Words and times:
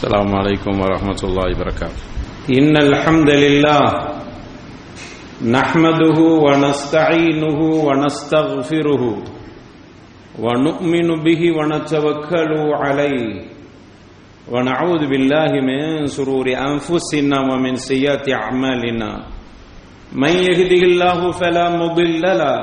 السلام 0.00 0.32
عليكم 0.34 0.80
ورحمة 0.80 1.20
الله 1.24 1.46
وبركاته. 1.60 2.02
إن 2.56 2.72
الحمد 2.72 3.30
لله 3.30 3.84
نحمده 5.44 6.18
ونستعينه 6.46 7.60
ونستغفره 7.60 9.02
ونؤمن 10.40 11.08
به 11.24 11.42
ونتوكل 11.56 12.52
عليه 12.80 13.28
ونعوذ 14.48 15.02
بالله 15.04 15.50
من 15.68 16.06
شرور 16.08 16.46
أنفسنا 16.48 17.36
ومن 17.52 17.76
سيئات 17.76 18.24
أعمالنا. 18.28 19.10
من 20.16 20.32
يهده 20.48 20.82
الله 20.88 21.30
فلا 21.30 21.76
مضل 21.76 22.22
له 22.24 22.56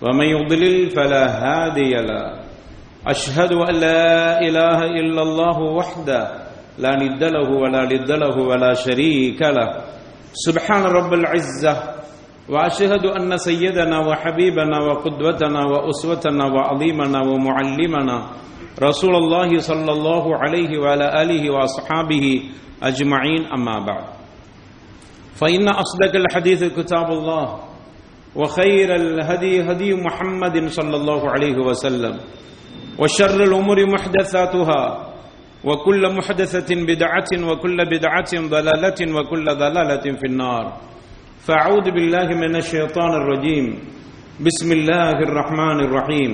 ومن 0.00 0.24
يضلل 0.24 0.90
فلا 0.90 1.24
هادي 1.28 1.92
له. 2.00 2.24
أشهد 3.06 3.52
أن 3.52 3.74
لا 3.76 4.40
إله 4.40 4.78
إلا 5.04 5.22
الله 5.22 5.58
وحده 5.60 6.45
لا 6.78 6.92
ند 6.96 7.24
له 7.24 7.48
ولا 7.50 7.84
ند 7.84 8.10
له 8.10 8.36
ولا 8.36 8.72
شريك 8.74 9.42
له. 9.42 9.68
سبحان 10.32 10.82
رب 10.84 11.12
العزة. 11.14 11.74
وأشهد 12.48 13.04
أن 13.06 13.36
سيدنا 13.36 13.98
وحبيبنا 14.06 14.78
وقدوتنا 14.78 15.60
وأسوتنا 15.66 16.44
وعظيمنا 16.46 17.20
ومعلمنا 17.20 18.26
رسول 18.82 19.14
الله 19.16 19.58
صلى 19.58 19.92
الله 19.92 20.24
عليه 20.36 20.78
وعلى 20.78 21.22
آله 21.22 21.50
وأصحابه 21.50 22.42
أجمعين. 22.82 23.42
أما 23.50 23.76
بعد. 23.86 24.04
فإن 25.36 25.68
أصدق 25.68 26.12
الحديث 26.16 26.64
كتاب 26.64 27.08
الله 27.12 27.58
وخير 28.36 28.94
الهدي 28.94 29.62
هدي 29.62 29.94
محمد 29.94 30.68
صلى 30.68 30.96
الله 30.96 31.30
عليه 31.30 31.56
وسلم 31.56 32.20
وشر 32.98 33.42
الأمور 33.44 33.78
محدثاتها 33.92 35.05
وكل 35.66 36.02
محدثة 36.14 36.70
بدعة 36.70 37.30
وكل 37.48 37.78
بدعة 37.84 38.32
ضلالة 38.34 39.00
وكل 39.16 39.46
ضلالة 39.54 40.06
في 40.18 40.26
النار. 40.30 40.64
فأعوذ 41.42 41.90
بالله 41.90 42.28
من 42.38 42.56
الشيطان 42.56 43.12
الرجيم. 43.14 43.66
بسم 44.40 44.72
الله 44.72 45.16
الرحمن 45.26 45.78
الرحيم. 45.80 46.32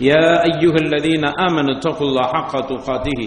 يا 0.00 0.44
أيها 0.44 0.78
الذين 0.86 1.24
آمنوا 1.24 1.78
اتقوا 1.78 2.06
الله 2.08 2.22
حق 2.22 2.54
تقاته. 2.60 3.22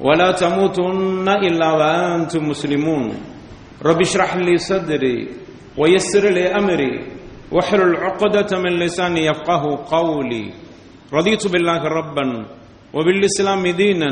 ولا 0.00 0.30
تموتن 0.30 1.28
إلا 1.28 1.68
وأنتم 1.72 2.48
مسلمون. 2.48 3.04
رب 3.82 4.00
اشرح 4.00 4.36
لي 4.36 4.56
صدري 4.56 5.28
ويسر 5.78 6.30
لي 6.30 6.46
أمري. 6.54 6.94
واحلل 7.52 7.96
عقدة 7.96 8.58
من 8.58 8.72
لساني 8.78 9.26
يفقه 9.26 9.62
قولي. 9.90 10.52
رضيت 11.12 11.46
بالله 11.46 11.82
ربا 11.82 12.26
وبالإسلام 12.95 13.63
دينا 13.67 14.11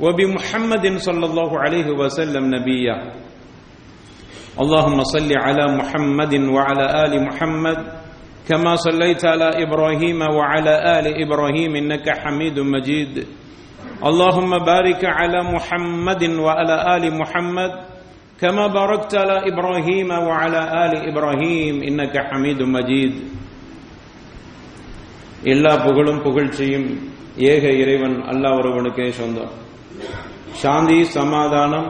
وبمحمد 0.00 0.84
صلى 0.98 1.24
الله 1.26 1.50
عليه 1.60 1.88
وسلم 2.00 2.44
نبيا 2.54 2.96
اللهم 4.60 4.98
صل 5.14 5.30
على 5.44 5.64
محمد 5.78 6.34
وعلى 6.56 6.86
آل 7.04 7.12
محمد 7.28 7.78
كما 8.48 8.72
صليت 8.76 9.22
على 9.24 9.48
إبراهيم 9.64 10.20
وعلى 10.20 10.74
آل 10.98 11.06
إبراهيم 11.24 11.70
إنك 11.76 12.06
حميد 12.22 12.56
مجيد 12.74 13.14
اللهم 14.04 14.52
بارك 14.64 15.02
على 15.04 15.40
محمد 15.54 16.22
وعلى 16.44 16.76
آل 16.96 17.04
محمد 17.20 17.72
كما 18.40 18.64
باركت 18.66 19.12
على 19.16 19.36
إبراهيم 19.52 20.10
وعلى 20.28 20.60
آل 20.84 20.92
إبراهيم 21.08 21.74
إنك 21.88 22.14
حميد 22.28 22.60
مجيد 22.76 23.14
எல்லா 25.52 25.72
புகழும் 25.84 26.20
புகழ்ச்சியும் 26.20 26.88
ஏக 27.37 27.71
இறைவன் 27.71 28.23
அல்லாஹ் 28.23 28.57
ஒருவனுக்கே 28.59 29.11
சொந்தம். 29.11 29.51
சாந்தி 30.53 31.03
சமாதானம் 31.03 31.87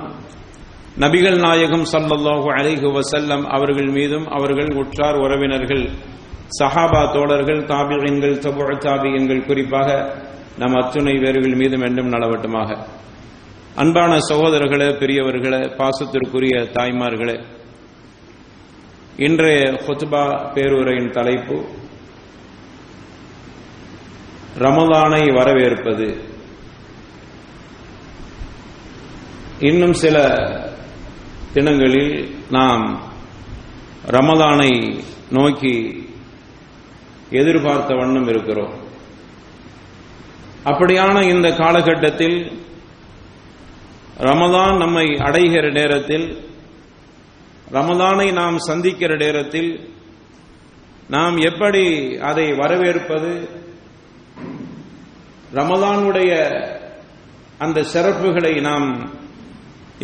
நபிகள் 0.98 1.40
நாயகம் 1.40 1.84
சல்லல்லாஹு 1.84 2.48
அலைஹு 2.58 2.88
வசல்லம் 2.98 3.44
அவர்கள் 3.46 3.88
மீதும் 3.88 4.28
அவர்கள் 4.28 4.74
உற்றார் 4.76 5.16
உறவினர்கள் 5.16 5.90
சஹாபா 6.60 7.12
தோழர்கள் 7.12 7.66
தாபியன்கள் 7.66 8.38
தபு 8.38 8.80
தாபியன்கள் 8.86 9.46
குறிப்பாக 9.46 10.14
நம் 10.58 10.76
அத்துணை 10.76 11.18
வேர்கள் 11.18 11.56
மீதும் 11.56 11.82
என்றும் 11.82 12.10
நலவட்டமாக. 12.10 12.70
அன்பான 13.76 14.18
சகோதரர்களே 14.18 14.98
பெரியவர்களே 14.98 15.62
பாசத்திற்குரிய 15.78 16.72
தாய்மார்களே 16.74 17.38
இன்றைய 19.18 19.80
ஹொத்துபா 19.86 20.54
பேருரையின் 20.54 21.12
தலைப்பு 21.12 21.66
ரமலானை 24.58 25.34
வரவேற்பது. 25.34 26.34
இன்னும் 29.60 29.94
சில 29.94 30.18
தினங்களில் 31.54 32.36
நாம் 32.50 33.14
ரமலானை 34.08 35.00
நோக்கி 35.30 36.08
எதிர்பார்த்த 37.30 37.96
வண்ணம் 37.96 38.28
இருக்கிறோம். 38.28 38.74
அப்படியான 40.64 41.22
இந்த 41.22 41.56
காலகட்டத்தில் 41.56 42.64
ரமதான் 44.18 44.78
நம்மை 44.78 45.06
அடைகிற 45.06 45.72
நேரத்தில் 45.72 46.50
ரமதானை 47.72 48.34
நாம் 48.34 48.58
சந்திக்கிற 48.58 49.16
நேரத்தில் 49.16 49.94
நாம் 51.10 51.38
எப்படி 51.38 52.18
அதை 52.18 52.54
வரவேற்பது 52.54 53.64
ரமதானுடைய 55.58 56.32
அந்த 57.64 57.80
சிறப்புகளை 57.94 58.54
நாம் 58.70 58.88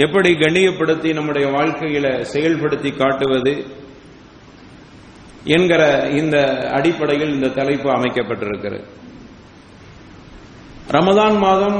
எப்படி 0.06 0.30
கண்ணியப்படுத்தி 0.42 1.10
நம்முடைய 1.18 1.46
வாழ்க்கையில 1.56 2.08
செயல்படுத்தி 2.34 2.92
காட்டுவது 2.98 3.54
என்கிற 5.56 5.82
இந்த 6.20 6.38
அடிப்படையில் 6.78 7.34
இந்த 7.38 7.48
தலைப்பு 7.60 7.90
அமைக்கப்பட்டிருக்கிறது. 7.98 8.86
ரமதான் 10.98 11.38
மாதம் 11.46 11.80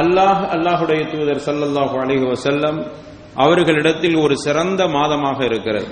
அல்லாஹ் 0.00 0.42
அல்லாஹுடைய 0.54 1.00
தூதர் 1.12 1.44
சல்லல்லாஹு 1.48 1.94
அலிஹி 2.02 2.26
வசல்லம் 2.34 2.78
அவர்களிடத்தில் 3.44 4.16
ஒரு 4.24 4.34
சிறந்த 4.36 4.82
மாதமாக 4.96 5.38
இருக்கிறது. 5.44 5.90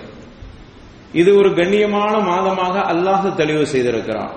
இது 1.12 1.30
ஒரு 1.41 1.50
கண்ணியமான 1.58 2.14
மாதமாக 2.32 2.74
அல்லாஹ் 2.92 3.26
தெளிவு 3.41 3.64
செய்திருக்கிறான். 3.72 4.32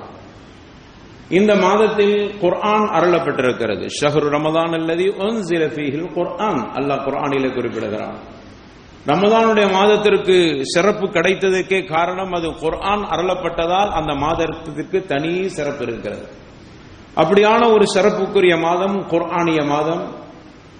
இந்த 1.30 1.56
மாதத்தில் 1.56 2.38
குர்ஆன் 2.42 2.88
அருளப்பட்டிருக்கிறது. 2.98 3.86
ஷஹரு 4.00 4.28
ரமதான் 4.30 4.74
அல்லது 4.74 5.06
குர்ஆன். 6.16 6.62
அல்லாஹ் 6.80 7.04
குர்ஆனில 7.06 7.54
குறிப்பிடுகிறான். 7.54 8.18
ரமதானுடைய 9.08 9.72
மாதத்திற்கு 9.72 10.64
சிறப்பு 10.64 11.06
கிடைத்ததற்கே 11.08 11.86
காரணம் 11.86 12.32
அது 12.32 12.50
குர்ஆன் 12.64 13.04
அருளப்பட்டதால் 13.14 13.90
அந்த 13.90 14.14
மாதத்திற்கு 14.14 15.06
தனி 15.08 15.48
சிறப்பு 15.48 15.84
இருக்கிறது. 15.84 16.26
அப்படியான 17.16 17.72
ஒரு 17.72 17.86
சிறப்புக்குரிய 17.86 18.58
மாதம் 18.58 19.08
குர்ஆனிய 19.12 19.66
மாதம் 19.66 20.04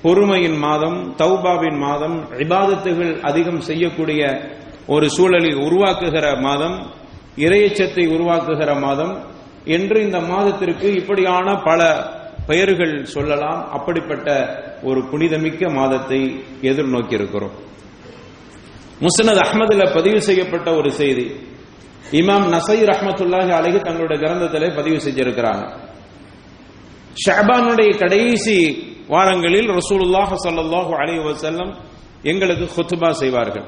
பொறுமையின் 0.04 0.58
மாதம் 0.58 1.16
தௌபாவின் 1.16 1.78
மாதம் 1.78 2.28
இபாதத்துகள் 2.46 3.22
அதிகம் 3.22 3.62
செய்யக்கூடிய 3.62 4.22
ஒரு 4.88 5.10
சூழலில் 5.10 5.60
உருவாக்குகிற 5.68 6.42
மாதம் 6.42 6.78
இறையச்சத்தை 7.38 8.06
உருவாக்குகிற 8.16 8.80
மாதம் 8.80 9.14
என்று 9.66 10.02
இந்த 10.02 10.20
மாதத்திற்கு 10.20 10.94
இப்படியான 10.94 11.56
பல 11.56 11.82
பெயர்கள் 12.48 13.06
சொல்லலாம். 13.06 13.72
அப்படிப்பட்ட 13.72 14.28
ஒரு 14.84 15.08
புனிதமிக்க 15.08 15.70
மாதத்தை 15.70 16.44
எதிர்நோக்கி 16.62 17.14
இருக்கிறோம் 17.14 17.52
முசனத் 19.02 19.42
அஹமதுல 19.46 19.94
பதிவு 19.94 20.22
செய்யப்பட்ட 20.22 20.76
ஒரு 20.76 20.92
செய்தி. 20.92 21.26
இமாம் 22.12 22.48
நசை 22.56 22.78
ரஹமத்துல்லாஹி 22.84 23.50
அழகி 23.50 23.80
தங்களுடைய 23.80 24.18
கிரந்தத்திலே 24.24 24.76
பதிவு 24.76 24.98
செஞ்சிருக்கிறாங்க. 24.98 25.64
ஷஹபானுடைய 27.28 27.98
கடைசி 27.98 28.58
வாரங்களில் 29.08 29.70
ரசூலுல்லாஹ் 29.70 30.34
சல்லாஹூ 30.46 30.94
அலி 30.96 31.18
வசல்லம் 31.18 31.74
எங்களுக்கு 32.24 32.66
ஹுத்துபா 32.76 33.10
செய்வார்கள். 33.10 33.66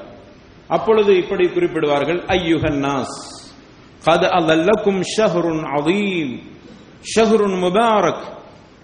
அப்பொழுது 0.68 1.18
இப்படி 1.18 1.45
குறிப்பிடுவார்கள் 1.45 2.19
ஐயுகன் 2.27 2.80
நாஸ். 2.86 3.34
قد 4.05 4.25
أظلكم 4.25 5.02
شهر 5.06 5.44
عظيم 5.67 6.28
شهر 7.05 7.40
مبارك 7.56 8.20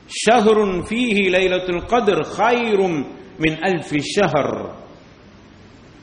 شهر 0.09 0.83
فيه 0.83 1.17
ليلة 1.31 1.67
القدر 1.69 2.23
خير 2.23 2.81
من 3.38 3.53
ألف 3.65 3.91
شهر 4.06 4.49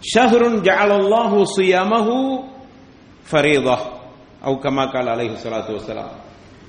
شهر 0.04 0.42
جعل 0.60 0.92
الله 0.92 1.32
صيامه 1.44 2.08
فريضة 3.26 3.78
أو 4.46 4.60
كما 4.60 4.86
قال 4.86 5.06
عليه 5.10 5.32
الصلاة 5.32 5.68
والسلام 5.72 6.10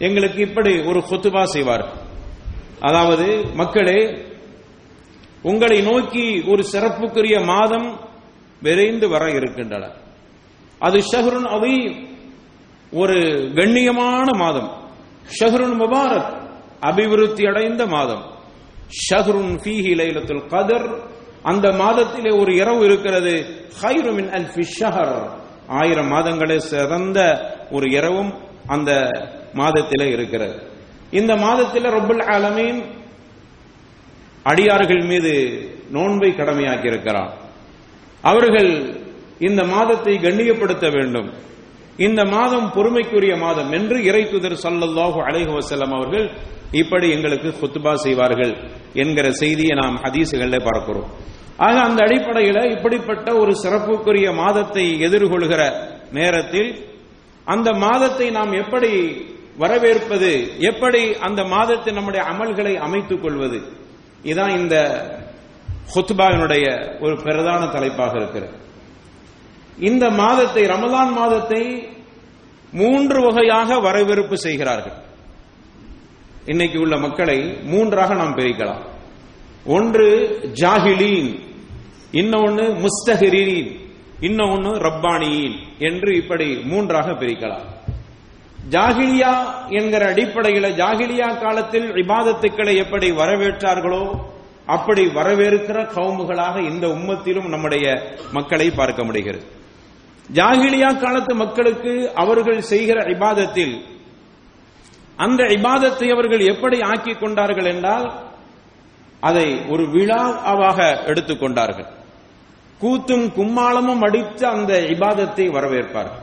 எங்களுக்கு 0.01 0.41
இப்படி 0.41 0.73
ஒரு 0.91 1.01
கொத்துபா 1.09 1.43
செய்வார் 1.47 1.85
அதாவது 2.81 3.27
மக்களே 3.55 4.01
உங்களை 5.45 5.79
நோக்கி 5.83 6.25
ஒரு 6.53 6.63
சிறப்புக்குரிய 6.73 7.37
மாதம் 7.51 7.87
விரைந்து 8.63 9.07
வர 9.09 9.25
இருக்கின்றன 9.31 9.85
அது 10.81 10.99
ஷஹருன் 11.11 11.49
அவீம் 11.57 11.95
ஒரு 12.92 13.16
கண்ணியமான 13.56 14.38
மாதம். 14.38 14.70
ஷஹருன் 15.40 15.76
முபாரக் 15.76 16.50
அபிவிருத்தி 16.80 17.46
அடைந்த 17.46 17.86
மாதம். 17.86 18.24
ஷஹ்ருன் 19.10 19.60
ஃபீஹி 19.64 19.94
லைலத்துல் 19.96 20.48
கதர் 20.48 20.90
அந்த 21.44 21.72
மாதத்திலே 21.72 22.40
ஒரு 22.40 22.56
இரவு 22.56 22.86
இருக்கிறது. 22.86 23.46
ஹைரு 23.82 24.16
அல் 24.16 24.30
அல்ஃபி 24.30 24.64
ஷஹர். 24.80 25.30
ஆயிரம் 25.68 26.12
மாதங்களே 26.12 26.58
சிறந்த 26.58 27.20
ஒரு 27.72 27.92
இரவும் 27.92 28.34
அந்த 28.68 29.10
மாதத்திலே 29.54 30.12
இருக்கிறது. 30.12 30.68
இந்த 31.12 31.36
மாதத்தில் 31.36 31.84
ரொபுல் 31.84 32.24
ஆலமீன் 32.24 32.84
அடியார்கள் 34.44 35.04
மீது 35.06 35.34
நோன்பை 35.92 36.30
கடமையாக்கி 36.30 36.86
இருக்கிறார் 36.86 37.34
அவர்கள் 38.22 38.96
இந்த 39.40 39.64
மாதத்தை 39.64 40.16
கண்ணியப்படுத்த 40.16 40.92
வேண்டும். 40.92 41.34
இந்த 42.06 42.22
மாதம் 42.36 42.68
பொறுமைக்குரிய 42.76 43.34
மாதம் 43.46 43.72
என்று 43.78 43.98
இறை 44.10 44.24
தூதர் 44.32 44.62
சல்லல்லாஹு 44.66 45.20
அலைஹி 45.28 45.50
அவர்கள் 45.98 46.28
இப்படி 46.82 47.08
எங்களுக்கு 47.16 47.50
குத்துபா 47.62 47.94
செய்வார்கள் 48.06 48.54
என்கிற 49.04 49.28
செய்தியை 49.42 49.74
நாம் 49.82 49.98
ஹதீசுகளில் 50.04 50.68
பார்க்கிறோம். 50.68 51.10
ஆக 51.68 51.76
அந்த 51.88 52.00
அடிப்படையில் 52.08 52.62
இப்படிப்பட்ட 52.76 53.28
ஒரு 53.42 53.54
சிறப்புக்குரிய 53.64 54.28
மாதத்தை 54.42 54.86
எதிர்கொள்கிற 55.08 55.62
நேரத்தில் 56.18 56.70
அந்த 57.48 57.70
மாதத்தை 57.86 58.28
நாம் 58.38 58.54
எப்படி 58.62 58.92
வரவேற்பது 59.64 60.32
எப்படி 60.72 61.02
அந்த 61.28 61.42
மாதத்தை 61.54 61.92
நம்முடைய 61.98 62.22
அமல்களை 62.32 62.74
அமைத்துக் 62.88 63.24
கொள்வது 63.24 63.60
இதான் 64.24 64.54
இந்த 64.62 64.76
ஹுத்பாவினுடைய 65.94 66.66
ஒரு 67.04 67.16
பிரதான 67.26 67.62
தலைப்பாக 67.76 68.14
இருக்கிறது. 68.22 68.54
இந்த 69.80 70.06
மாதத்தை 70.10 70.64
ரமலான் 70.64 71.14
மாதத்தை 71.20 71.64
மூன்று 72.74 73.20
வகையாக 73.22 73.80
வரவேற்பு 73.80 74.38
செய்கிறார்கள். 74.38 74.98
இன்னைக்கு 76.46 76.78
உள்ள 76.80 76.96
மக்களை 76.98 77.38
மூன்றாக 77.64 78.14
நாம் 78.14 78.38
பிரிக்கலாம். 78.38 78.84
ஒன்று 79.66 80.08
ஜாஹிலீன் 80.62 81.30
இன்னொன்னு 82.12 82.66
முஸ்தஹிரீன் 82.86 83.70
இன்னொன்னு 84.28 84.72
ரப்பானியின் 84.86 85.58
என்று 85.80 86.12
இப்படி 86.22 86.48
மூன்றாக 86.72 87.12
பிரிக்கலாம். 87.12 87.68
ஜாகிலியா 88.70 89.34
என்கிற 89.70 90.04
அடிப்படையில் 90.14 90.76
ஜாகிலியா 90.82 91.28
காலத்தில் 91.40 91.88
இபாதத்துக்களை 92.04 92.74
எப்படி 92.76 93.08
வரவேற்றார்களோ 93.12 94.04
அப்படி 94.66 95.04
வரவேற்கிற 95.08 95.78
கவுமுகளாக 95.96 96.56
இந்த 96.72 96.88
உம்மத்திலும் 96.88 97.48
நம்முடைய 97.54 97.86
மக்களை 98.32 98.68
பார்க்க 98.72 99.04
முடிகிறது. 99.04 99.46
ஜாகிலியா 100.31 100.91
காலத்து 101.03 101.33
மக்களுக்கு 101.35 101.93
அவர்கள் 102.15 102.61
செய்கிற 102.73 102.99
இபாதத்தில் 103.15 103.75
அந்த 105.19 105.43
இபாதத்தை 105.57 106.07
அவர்கள் 106.15 106.43
எப்படி 106.53 106.79
ஆக்கி 106.93 107.13
கொண்டார்கள் 107.15 107.69
என்றால் 107.75 108.07
அதை 109.23 109.49
ஒரு 109.73 109.85
விழாவாக 109.95 110.79
எடுத்துக்கொண்டார்கள் 111.11 111.89
கூத்தும் 112.81 113.27
கும்மாளமும் 113.37 114.03
அடித்து 114.07 114.45
அந்த 114.57 114.73
இபாதத்தை 114.95 115.47
வரவேற்பார்கள் 115.57 116.23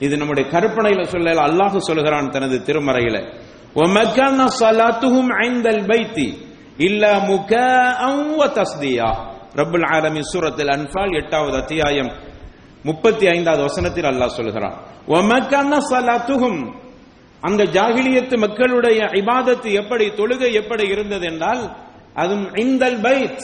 இது 0.00 0.14
நம்முடைய 0.16 0.44
கற்பனையில 0.50 1.02
சொல்ல 1.14 1.34
அல்லாஹ் 1.48 1.84
சொல்கிறான் 1.88 2.32
தனது 2.36 2.58
திருமறையில 2.68 3.16
وَمَكَانَ 3.80 4.38
صَلَاتُهُمْ 4.62 5.26
عِنْدَ 5.40 5.66
الْبَيْتِ 5.76 6.18
إِلَّا 6.86 7.12
مُكَاءً 7.30 8.00
وَتَصْدِيًا 8.40 9.10
ரப்புல் 9.60 9.86
ஆலமீன் 9.94 10.28
சூரத்தில் 10.32 10.70
அன்பால் 10.74 11.16
எட்டாவது 11.20 11.56
அத்தியாயம் 11.62 12.10
முப்பத்தி 12.83 13.27
ஐந்தாவது 13.27 13.61
வசனத்தில் 13.63 14.03
அல்லாஹ் 14.03 14.37
சொல்கிறான் 14.39 14.77
ஒமக்கான 15.07 15.77
சலாத்துகும் 15.91 16.59
அந்த 17.41 17.63
ஜாகிலியத்து 17.63 18.37
மக்களுடைய 18.37 18.99
இபாதத்து 19.03 19.71
எப்படி 19.71 20.05
தொழுகை 20.07 20.51
எப்படி 20.53 20.87
இருந்தது 20.87 21.25
என்றால் 21.25 21.75
அதுவும் 22.13 22.55
இந்தல் 22.55 22.99
பைத். 23.01 23.43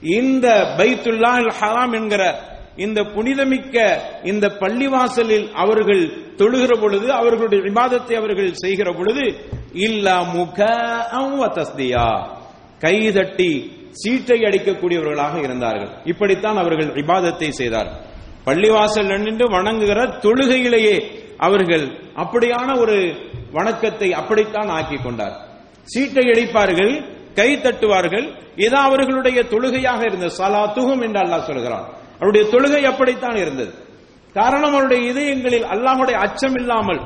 இந்த 0.00 0.46
பைத்துல்லா 0.78 1.32
ஹராம் 1.60 1.94
என்கிற 1.94 2.22
இந்த 2.76 3.04
புனிதமிக்க 3.04 3.76
இந்த 4.24 4.46
பள்ளிவாசலில் 4.60 5.52
அவர்கள் 5.52 6.02
தொழுகிற 6.36 6.80
பொழுது 6.80 7.12
அவர்களுடைய 7.12 7.62
விவாதத்தை 7.68 8.14
அவர்கள் 8.16 8.52
செய்கிற 8.54 8.92
பொழுது 8.92 9.24
இல்லா 9.72 10.22
முக 10.22 10.58
தஸ்தியா. 11.56 12.08
கைதட்டி 12.78 13.70
சீட்டை 13.90 14.38
அடிக்கக்கூடியவர்களாக 14.40 15.34
இருந்தார்கள். 15.42 15.90
இப்படித்தான் 16.04 16.56
அவர்கள் 16.56 16.92
விவாதத்தை 16.92 17.50
செய்தார்கள். 17.50 18.08
பள்ளிவாசல் 18.46 19.10
நின்று 19.24 19.46
வணங்குகிற 19.56 20.00
தொழுகையிலேயே 20.24 20.96
அவர்கள் 21.46 21.86
அப்படியான 22.22 22.68
ஒரு 22.78 22.96
வணக்கத்தை 23.52 24.08
அப்படித்தான் 24.12 24.68
ஆக்கி 24.68 24.96
கொண்டார். 24.96 25.36
சீட்டை 25.92 26.24
அடிப்பார்கள் 26.32 26.92
கை 27.34 27.50
தட்டுவார்கள் 27.56 28.26
இது 28.56 28.76
அவர்களுடைய 28.76 29.38
தொழுகையாக 29.52 30.00
இருந்தது 30.06 30.34
துகும் 30.76 31.02
என்று 31.06 31.20
அல்லாஹ் 31.20 31.48
சொல்கிறான். 31.50 31.86
அவருடைய 32.18 32.44
தொழுகை 32.54 32.82
அப்படித்தான் 32.92 33.36
இருந்தது. 33.36 33.72
காரணம் 34.34 34.74
அவருடைய 34.74 35.02
இதயங்களில் 35.10 35.66
அல்லாஹுடைய 35.74 36.16
அச்சம் 36.26 36.56
இல்லாமல் 36.60 37.00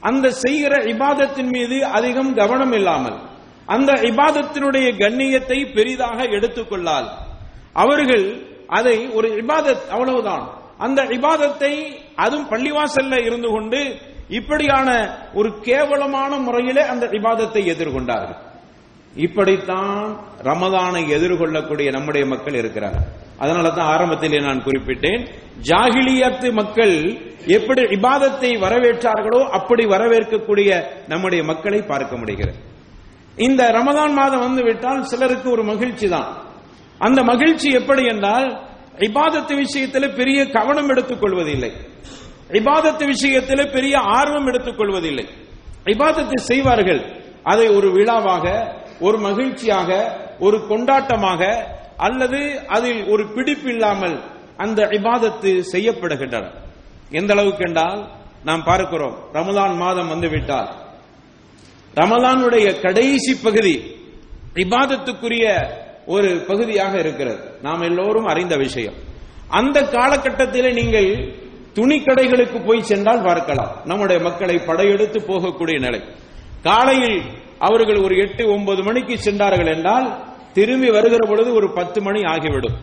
அந்த 0.00 0.26
செய்கிற 0.44 0.74
இபாதத்தின் 0.92 1.50
மீது 1.56 1.76
அதிகம் 1.98 2.32
கவனம் 2.34 2.72
இல்லாமல் 2.72 3.18
அந்த 3.66 3.92
இபாதத்தினுடைய 3.92 4.86
கண்ணியத்தை 5.02 5.58
பெரிதாக 5.74 6.18
எடுத்துக்கொள்ளால் 6.36 7.08
அவர்கள் 7.72 8.26
அதை 8.68 8.96
ஒரு 9.12 9.28
இபாதத் 9.42 9.86
அவ்வளவுதான். 9.94 10.44
அந்த 10.78 11.02
இபாதத்தை 11.02 11.72
அதுவும் 12.16 12.50
பள்ளிவாசல்ல 12.50 13.24
இருந்து 13.24 13.48
கொண்டு 13.48 13.80
இப்படியான 14.28 14.88
ஒரு 15.34 15.60
கேவலமான 15.60 16.38
முறையிலே 16.38 16.82
அந்த 16.82 17.06
இபாதத்தை 17.06 17.62
எதிர்கொண்டார்கள். 17.74 18.40
இப்படித்தான் 19.16 19.98
ரமதானை 20.42 21.02
எதிர்கொள்ளக்கூடிய 21.16 21.88
நம்முடைய 21.90 22.26
மக்கள் 22.26 22.54
இருக்கிறார்கள் 22.54 23.06
அதனால 23.38 23.70
தான் 23.70 23.90
ஆரம்பத்திலே 23.94 24.40
நான் 24.40 24.64
குறிப்பிட்டேன் 24.66 25.22
ஜாகிலியத்து 25.70 26.52
மக்கள் 26.52 26.94
எப்படி 27.46 27.82
இபாதத்தை 27.96 28.50
வரவேற்றார்களோ 28.64 29.40
அப்படி 29.58 29.84
வரவேற்கக்கூடிய 29.86 30.70
நம்முடைய 31.08 31.44
மக்களை 31.44 31.80
பார்க்க 31.92 32.16
முடிகிறது. 32.16 32.58
இந்த 33.36 33.62
ரமதான் 33.70 34.12
மாதம் 34.12 34.40
வந்து 34.40 34.62
விட்டால் 34.62 35.02
சிலருக்கு 35.02 35.48
ஒரு 35.50 35.62
மகிழ்ச்சி 35.62 36.08
தான் 36.08 36.30
அந்த 37.00 37.22
மகிழ்ச்சி 37.22 37.68
எப்படி 37.72 38.02
என்றால் 38.06 38.48
இபாதத்து 38.98 39.54
விஷயத்தில் 39.56 40.14
பெரிய 40.14 40.50
கவனம் 40.50 40.88
எடுத்துக் 40.88 41.20
கொள்வதில்லை. 41.20 41.72
இபாதத்து 42.50 43.06
விஷயத்தில் 43.06 43.70
பெரிய 43.70 43.98
ஆர்வம் 43.98 44.46
எடுத்துக் 44.46 44.76
கொள்வதில்லை. 44.76 45.28
இபாதத்தை 45.84 46.36
செய்வார்கள். 46.36 47.22
அதை 47.42 47.68
ஒரு 47.68 47.92
விழாவாக 47.92 48.74
ஒரு 49.00 49.18
மகிழ்ச்சியாக 49.18 50.18
ஒரு 50.38 50.56
கொண்டாட்டமாக 50.68 51.64
அல்லது 51.96 52.66
அதில் 52.66 53.06
ஒரு 53.06 53.26
பிடிப்பு 53.26 53.68
இல்லாமல் 53.68 54.22
அந்த 54.56 54.82
இபாதத்து 54.82 55.62
செய்யப்படுகின்றன. 55.72 56.50
எந்த 57.10 57.32
அளவுக்கு 57.32 57.64
என்றால் 57.68 58.10
நாம் 58.44 58.64
பார்க்கிறோம் 58.64 59.16
ரமலான் 59.32 59.76
மாதம் 59.76 60.08
வந்துவிட்டால். 60.08 60.74
ரமலானுடைய 61.94 62.80
கடைசி 62.80 63.34
பகுதி 63.42 63.96
இபாதத்துக்குரிய 64.54 65.68
ஒரு 66.06 66.44
பகுதியாக 66.48 66.98
இருக்கிறது. 66.98 67.58
நாம் 67.62 67.80
எல்லோரும் 67.80 68.24
அறிந்த 68.24 68.56
விஷயம். 68.56 68.94
அந்த 69.48 69.82
காலகட்டத்தில் 69.82 70.72
நீங்கள் 70.72 71.34
துணி 71.72 72.02
கடைகளுக்கு 72.02 72.64
போய் 72.66 72.82
சென்றால் 72.82 73.22
பார்க்கலாம். 73.22 73.80
நம்முடைய 73.84 74.22
மக்களை 74.22 74.58
படையெடுத்து 74.58 75.18
போகக்கூடிய 75.20 75.80
நிலை. 75.80 76.00
காலையில் 76.62 77.22
அவர்கள் 77.58 77.96
ஒரு 77.96 78.18
எட்டு 78.18 78.48
ஒன்பது 78.48 78.82
மணிக்கு 78.82 79.18
சென்றார்கள் 79.18 79.66
என்றால் 79.66 80.24
திரும்பி 80.52 80.90
வருகிற 80.90 81.26
பொழுது 81.26 81.54
ஒரு 81.54 81.72
பத்து 81.72 82.02
மணி 82.02 82.22
ஆகிவிடும். 82.22 82.76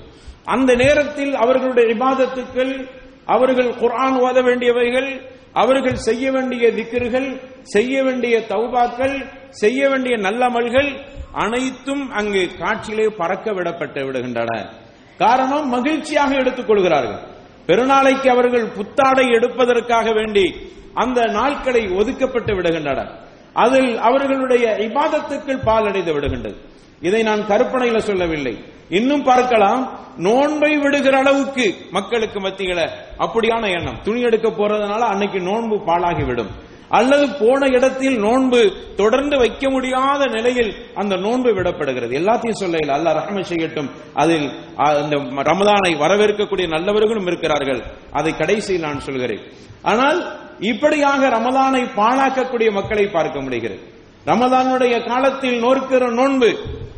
அந்த 0.43 0.75
நேரத்தில் 0.75 1.35
அவர்களுடைய 1.35 1.93
விவாதத்துக்கள் 1.93 2.89
அவர்கள் 3.25 3.69
குரான் 3.69 4.17
ஓத 4.17 4.41
வேண்டியவைகள் 4.41 5.21
அவர்கள் 5.53 5.95
செய்ய 5.95 6.31
வேண்டிய 6.31 6.67
திக்கர்கள் 6.67 7.41
செய்ய 7.61 8.03
வேண்டிய 8.03 8.39
தௌபாக்கள் 8.39 9.25
செய்ய 9.51 9.89
வேண்டிய 9.89 10.17
நல்ல 10.17 10.47
அமல்கள் 10.47 11.01
அனைத்தும் 11.31 12.11
அங்கு 12.11 12.49
காட்சியிலே 12.59 13.07
பறக்க 13.17 13.51
விடப்பட்டு 13.51 13.99
விடுகின்றன. 14.05 14.69
காரணம் 15.17 15.69
மகிழ்ச்சியாக 15.69 16.35
எடுத்துக் 16.35 16.67
கொள்கிறார்கள். 16.67 17.29
பெருநாளைக்கு 17.65 18.27
அவர்கள் 18.27 18.65
புத்தாடை 18.65 19.27
எடுப்பதற்காக 19.27 20.11
வேண்டி 20.11 20.71
அந்த 20.93 21.25
நாட்களை 21.25 21.85
ஒதுக்கப்பட்டு 21.85 22.53
விடுகின்றன 22.53 23.19
அதில் 23.53 23.97
அவர்களுடைய 23.97 24.75
இபாதத்துக்கள் 24.79 25.63
பாலடைந்து 25.65 26.13
விடுகின்றது. 26.13 26.55
இதை 27.01 27.23
நான் 27.23 27.39
கற்பனையில 27.39 27.97
சொல்லவில்லை. 27.97 28.63
இன்னும் 28.89 29.23
பார்க்கலாம். 29.23 29.99
நோன்பை 30.17 30.77
விடுகிற 30.77 31.17
அளவுக்கு 31.17 31.75
மக்களுக்கு 31.91 32.39
மத்தியில 32.39 32.89
அப்படியான 33.17 33.69
எண்ணம். 33.69 34.01
துணி 34.03 34.21
எடுக்க 34.21 34.49
போறதுனால 34.49 34.99
அன்னைக்கு 34.99 35.39
நோன்பு 35.39 35.75
பாழாகிவிடும். 35.75 36.49
அல்லது 36.91 37.25
போன 37.39 37.67
இடத்தில் 37.67 38.17
நோன்பு 38.19 38.71
தொடர்ந்து 38.95 39.37
வைக்க 39.37 39.69
முடியாத 39.69 40.25
நிலையில் 40.25 40.75
அந்த 40.93 41.15
நோன்பு 41.15 41.49
விடப்படுகிறது. 41.49 42.13
எல்லாத்தையும் 42.21 42.59
சொல்ல 42.61 42.93
அல்ல 42.93 43.13
ரஹமை 43.13 43.43
செய்யட்டும். 43.49 43.89
அதில் 44.13 44.47
அந்த 44.75 45.15
ரமதானை 45.17 45.91
வரவேற்கக்கூடிய 45.97 46.67
நல்லவர்களும் 46.67 47.27
இருக்கிறார்கள். 47.27 47.81
அதை 48.11 48.37
கடைசியில் 48.37 48.81
நான் 48.81 48.99
சொல்கிறேன். 48.99 49.43
ஆனால் 49.81 50.39
இப்படியாக 50.59 51.27
ரமதானை 51.27 51.83
பாழாக்கக்கூடிய 51.95 52.71
மக்களை 52.71 53.07
பார்க்க 53.07 53.41
முடிகிறது. 53.41 53.79
ரமதானுடைய 54.25 55.07
காலத்தில் 55.07 55.59
நோக்கிற 55.59 56.11
நோன்பு 56.11 56.57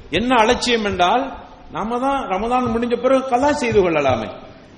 என்ன 0.10 0.36
அலட்சியம் 0.36 0.86
என்றால் 0.86 1.34
நாம 1.72 2.00
தான் 2.00 2.28
ரமதான் 2.28 2.72
முடிஞ்ச 2.76 3.02
பிறகு 3.02 3.30
கலா 3.30 3.52
செய்து 3.52 3.82
கொள்ளலாமே. 3.82 4.28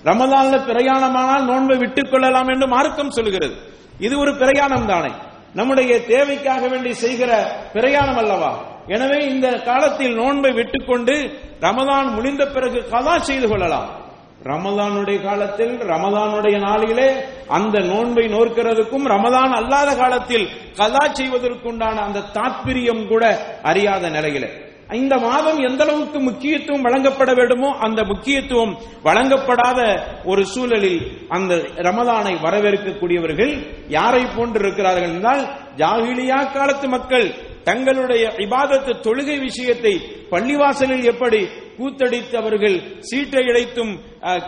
ரமதான்ல 0.04 0.58
பிரயாணமானால் 0.66 1.46
நோன்பை 1.46 1.78
விட்டுக் 1.78 2.12
கொள்ளலாம் 2.12 2.48
என்று 2.48 2.68
மார்க்கம் 2.68 3.12
சொல்கிறது. 3.12 3.74
இது 4.00 4.20
ஒரு 4.20 4.36
பிரயாணம் 4.36 4.86
தானே. 4.86 5.12
நம்முடைய 5.54 6.06
தேவைக்காக 6.06 6.68
வேண்டி 6.68 6.94
செய்கிற 6.94 7.52
பிரயாணம் 7.74 8.18
அல்லவா? 8.18 8.64
எனவே 8.88 9.26
இந்த 9.26 9.50
காலத்தில் 9.50 10.16
நோன்பை 10.16 10.52
விட்டுக்கொண்டு 10.52 11.32
ரமதான் 11.60 12.12
முடிந்த 12.12 12.48
பிறகு 12.48 12.90
கதா 12.90 13.18
செய்து 13.18 13.48
கொள்ளலாம். 13.48 14.04
ரமதானுடைய 14.44 15.24
காலத்தில் 15.24 15.80
ரமதானுடைய 15.80 16.60
நாளிலே 16.60 17.16
அந்த 17.48 17.80
நோன்பை 17.80 18.26
நோக்கிறதுக்கும் 18.26 19.06
ரமதான் 19.06 19.52
அல்லாத 19.52 19.96
காலத்தில் 19.96 20.50
கதா 20.76 21.08
செய்வதற்குண்டான 21.08 21.96
அந்த 21.96 22.20
தாத்பரியம் 22.20 23.08
கூட 23.08 23.40
அறியாத 23.64 24.10
நிலையிலே. 24.10 24.65
இந்த 24.90 25.16
மாதம் 25.18 25.60
எந்த 25.60 25.82
அளவுக்கு 25.84 26.20
முக்கியத்துவம் 26.20 26.84
வழங்கப்பட 26.84 27.32
வேண்டுமோ 27.34 27.70
அந்த 27.78 28.02
முக்கியத்துவம் 28.04 28.74
வழங்கப்படாத 29.04 29.80
ஒரு 30.26 30.44
சூழலில் 30.46 31.00
அந்த 31.28 31.54
ரமதானை 31.78 32.34
வரவேற்கக்கூடியவர்கள் 32.44 33.54
யாரை 33.88 34.24
போன்று 34.28 34.60
இருக்கிறார்கள் 34.60 35.08
என்றால் 35.10 35.44
ஜாகிலியா 35.78 36.40
காலத்து 36.54 36.90
மக்கள் 36.90 37.28
தங்களுடைய 37.64 38.24
இபாதத்து 38.38 38.92
தொழுகை 39.02 39.38
விஷயத்தை 39.40 39.94
பள்ளிவாசலில் 40.30 41.06
எப்படி 41.06 41.42
கூத்தடித்து 41.78 42.36
அவர்கள் 42.38 42.76
சீட்டை 43.00 43.44
இழைத்தும் 43.46 43.94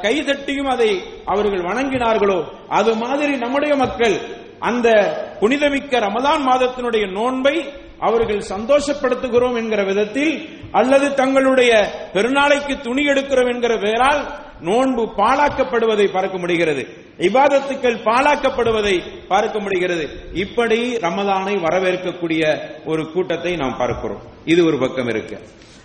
கைதட்டியும் 0.03 0.69
அதை 0.69 0.91
அவர்கள் 1.25 1.63
வணங்கினார்களோ 1.63 2.37
அது 2.69 2.91
மாதிரி 2.95 3.33
நம்முடைய 3.37 3.73
மக்கள் 3.75 4.15
அந்த 4.59 4.87
புனிதமிக்க 5.39 5.99
ரமதான் 5.99 6.43
மாதத்தினுடைய 6.47 7.05
நோன்பை 7.11 7.55
அவர்கள் 7.99 8.43
சந்தோஷப்படுத்துகிறோம் 8.49 9.55
என்கிற 9.55 9.83
விதத்தில் 9.83 10.49
அல்லது 10.71 11.13
தங்களுடைய 11.13 11.91
பெருநாளைக்கு 12.13 12.81
துணி 12.81 13.05
எடுக்கிறோம் 13.05 13.53
என்கிற 13.53 13.77
பெயரால் 13.77 14.31
நோன்பு 14.61 15.03
பாழாக்கப்படுவதை 15.17 16.11
பார்க்க 16.11 16.37
முடிகிறது. 16.37 16.87
இபாதத்துக்கள் 17.17 18.01
பாழாக்கப்படுவதை 18.03 19.01
பார்க்க 19.27 19.59
முடிகிறது. 19.59 20.09
இப்படி 20.33 20.95
ரமதானை 20.95 21.55
வரவேற்கக்கூடிய 21.59 22.57
ஒரு 22.85 23.11
கூட்டத்தை 23.11 23.55
நாம் 23.55 23.77
பார்க்கிறோம். 23.77 24.21
இது 24.45 24.65
ஒரு 24.65 24.77
பக்கம் 24.77 25.07
இருக்கு. 25.07 25.39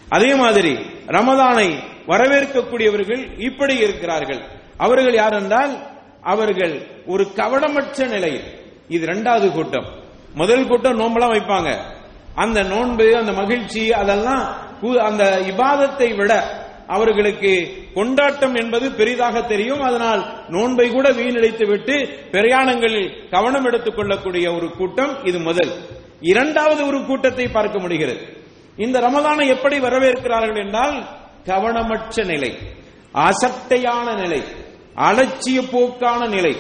அதே 0.09 0.35
மாதிரி 0.35 0.73
ரமதானை 1.07 1.75
வரவேற்கக்கூடியவர்கள் 2.07 3.41
இப்படி 3.41 3.77
இருக்கிறார்கள். 3.77 4.41
அவர்கள் 4.77 5.15
யார் 5.15 5.33
என்றால் 5.33 5.79
அவர்கள் 6.21 6.87
ஒரு 7.07 7.27
கவனமற்ற 7.37 8.09
நிலையில். 8.09 8.45
இது 8.89 9.03
இரண்டாவது 9.03 9.51
கூட்டம். 9.51 9.87
முதல் 10.35 10.67
கூட்டம் 10.67 11.01
நோம்பலாம் 11.01 11.35
வைப்பாங்க. 11.35 11.71
அந்த 12.35 12.63
நோன்பு 12.63 13.17
அந்த 13.17 13.33
மகிழ்ச்சி 13.33 13.93
அதெல்லாம் 13.93 14.57
அந்த 14.99 15.41
இபாதத்தை 15.41 16.17
விட 16.17 16.61
அவர்களுக்கு 16.87 17.73
கொண்டாட்டம் 17.95 18.55
என்பது 18.55 18.93
பெரிதாக 18.93 19.43
தெரியும். 19.43 19.81
அதனால் 19.81 20.25
நோன்பை 20.49 20.91
கூட 20.91 21.11
வீணடித்து 21.11 21.67
விட்டு 21.67 22.09
பிரயாணங்களில் 22.31 23.31
கவனம் 23.31 23.65
எடுத்துக் 23.65 23.97
கொள்ளக்கூடிய 23.97 24.55
ஒரு 24.55 24.71
கூட்டம் 24.71 25.25
இது 25.25 25.39
முதல். 25.39 25.73
இரண்டாவது 26.21 26.87
ஒரு 26.87 27.05
கூட்டத்தை 27.05 27.49
பார்க்க 27.49 27.79
முடிகிறது. 27.79 28.21
இந்த 28.77 29.01
ரமதானை 29.01 29.47
எப்படி 29.47 29.79
வரவேற்கிறார்கள் 29.79 30.65
என்றால் 30.65 31.09
கவனமற்ற 31.45 32.25
நிலை 32.25 32.59
அசட்டையான 33.13 34.15
நிலை 34.15 34.43
அலட்சிய 34.97 35.71
போக்கான 35.71 36.29
நிலை 36.29 36.57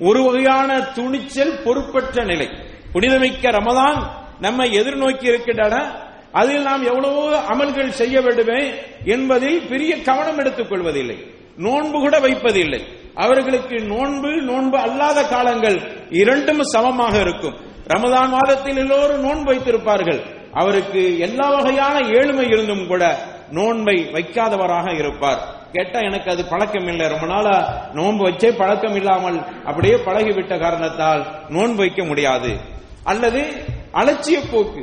ஒரு 0.00 0.22
வகையான 0.22 0.80
துணிச்சல் 0.80 1.62
பொறுப்பற்ற 1.64 2.24
நிலை. 2.24 2.48
புனிதமிக்க 2.92 3.50
ரமதான் 3.50 4.24
நம்மை 4.40 4.80
எதிர்நோக்கி 4.80 5.24
இருக்கின்றன. 5.24 6.04
அதில் 6.32 6.62
நாம் 6.62 6.86
எவ்வளவோ 6.86 7.40
அமல்கள் 7.40 7.88
செய்ய 7.88 8.20
வேண்டுமே 8.20 8.74
என்பதில் 9.04 9.66
பெரிய 9.68 10.02
கவனம் 10.02 10.38
எடுத்துக் 10.38 10.68
கொள்வதில்லை. 10.68 11.34
நோன்பு 11.56 11.98
கூட 11.98 12.20
வைப்பதில்லை. 12.20 12.86
அவர்களுக்கு 13.14 13.80
நோன்பு 13.80 14.28
நோன்பு 14.28 14.78
அல்லாத 14.78 15.24
காலங்கள் 15.24 15.80
இரண்டும் 16.10 16.62
சமமாக 16.62 17.20
இருக்கும். 17.20 17.54
ரமதான் 17.88 18.28
மாதத்தில் 18.28 18.76
எல்லோரும் 18.76 19.20
நோன்பு 19.20 19.54
வைத்திருப்பார்கள். 19.54 20.20
அவருக்கு 20.52 21.18
எல்லா 21.18 21.48
வகையான 21.48 21.98
ஏழ்மை 22.08 22.48
இருந்தும் 22.48 22.86
கூட 22.86 23.18
நோன்பை 23.50 24.10
வைக்காதவராக 24.12 24.98
இருப்பார். 24.98 25.54
கேட்டா 25.72 25.98
எனக்கு 25.98 26.30
அது 26.30 26.44
பழக்கம் 26.44 26.86
இல்லை. 26.86 27.08
ரொம்ப 27.08 27.26
நாளா 27.26 27.86
நோன்பு 27.94 28.28
வச்சே 28.28 28.56
பழக்கம் 28.56 28.94
இல்லாமல் 28.94 29.64
அப்படியே 29.64 29.94
பழகிவிட்ட 29.94 30.58
காரணத்தால் 30.58 31.26
நோன்பு 31.48 31.76
வைக்க 31.76 32.04
முடியாது. 32.04 32.56
அல்லது 33.04 33.64
அலட்சிய 33.98 34.38
போக்கு. 34.52 34.82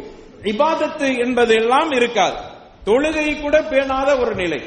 இபாதத்து 0.52 1.08
என்பது 1.26 1.54
எல்லாம் 1.62 1.92
இருக்காது. 2.00 2.38
தொழுகை 2.88 3.28
கூட 3.42 3.56
பேணாத 3.72 4.10
ஒரு 4.24 4.34
நிலை. 4.42 4.62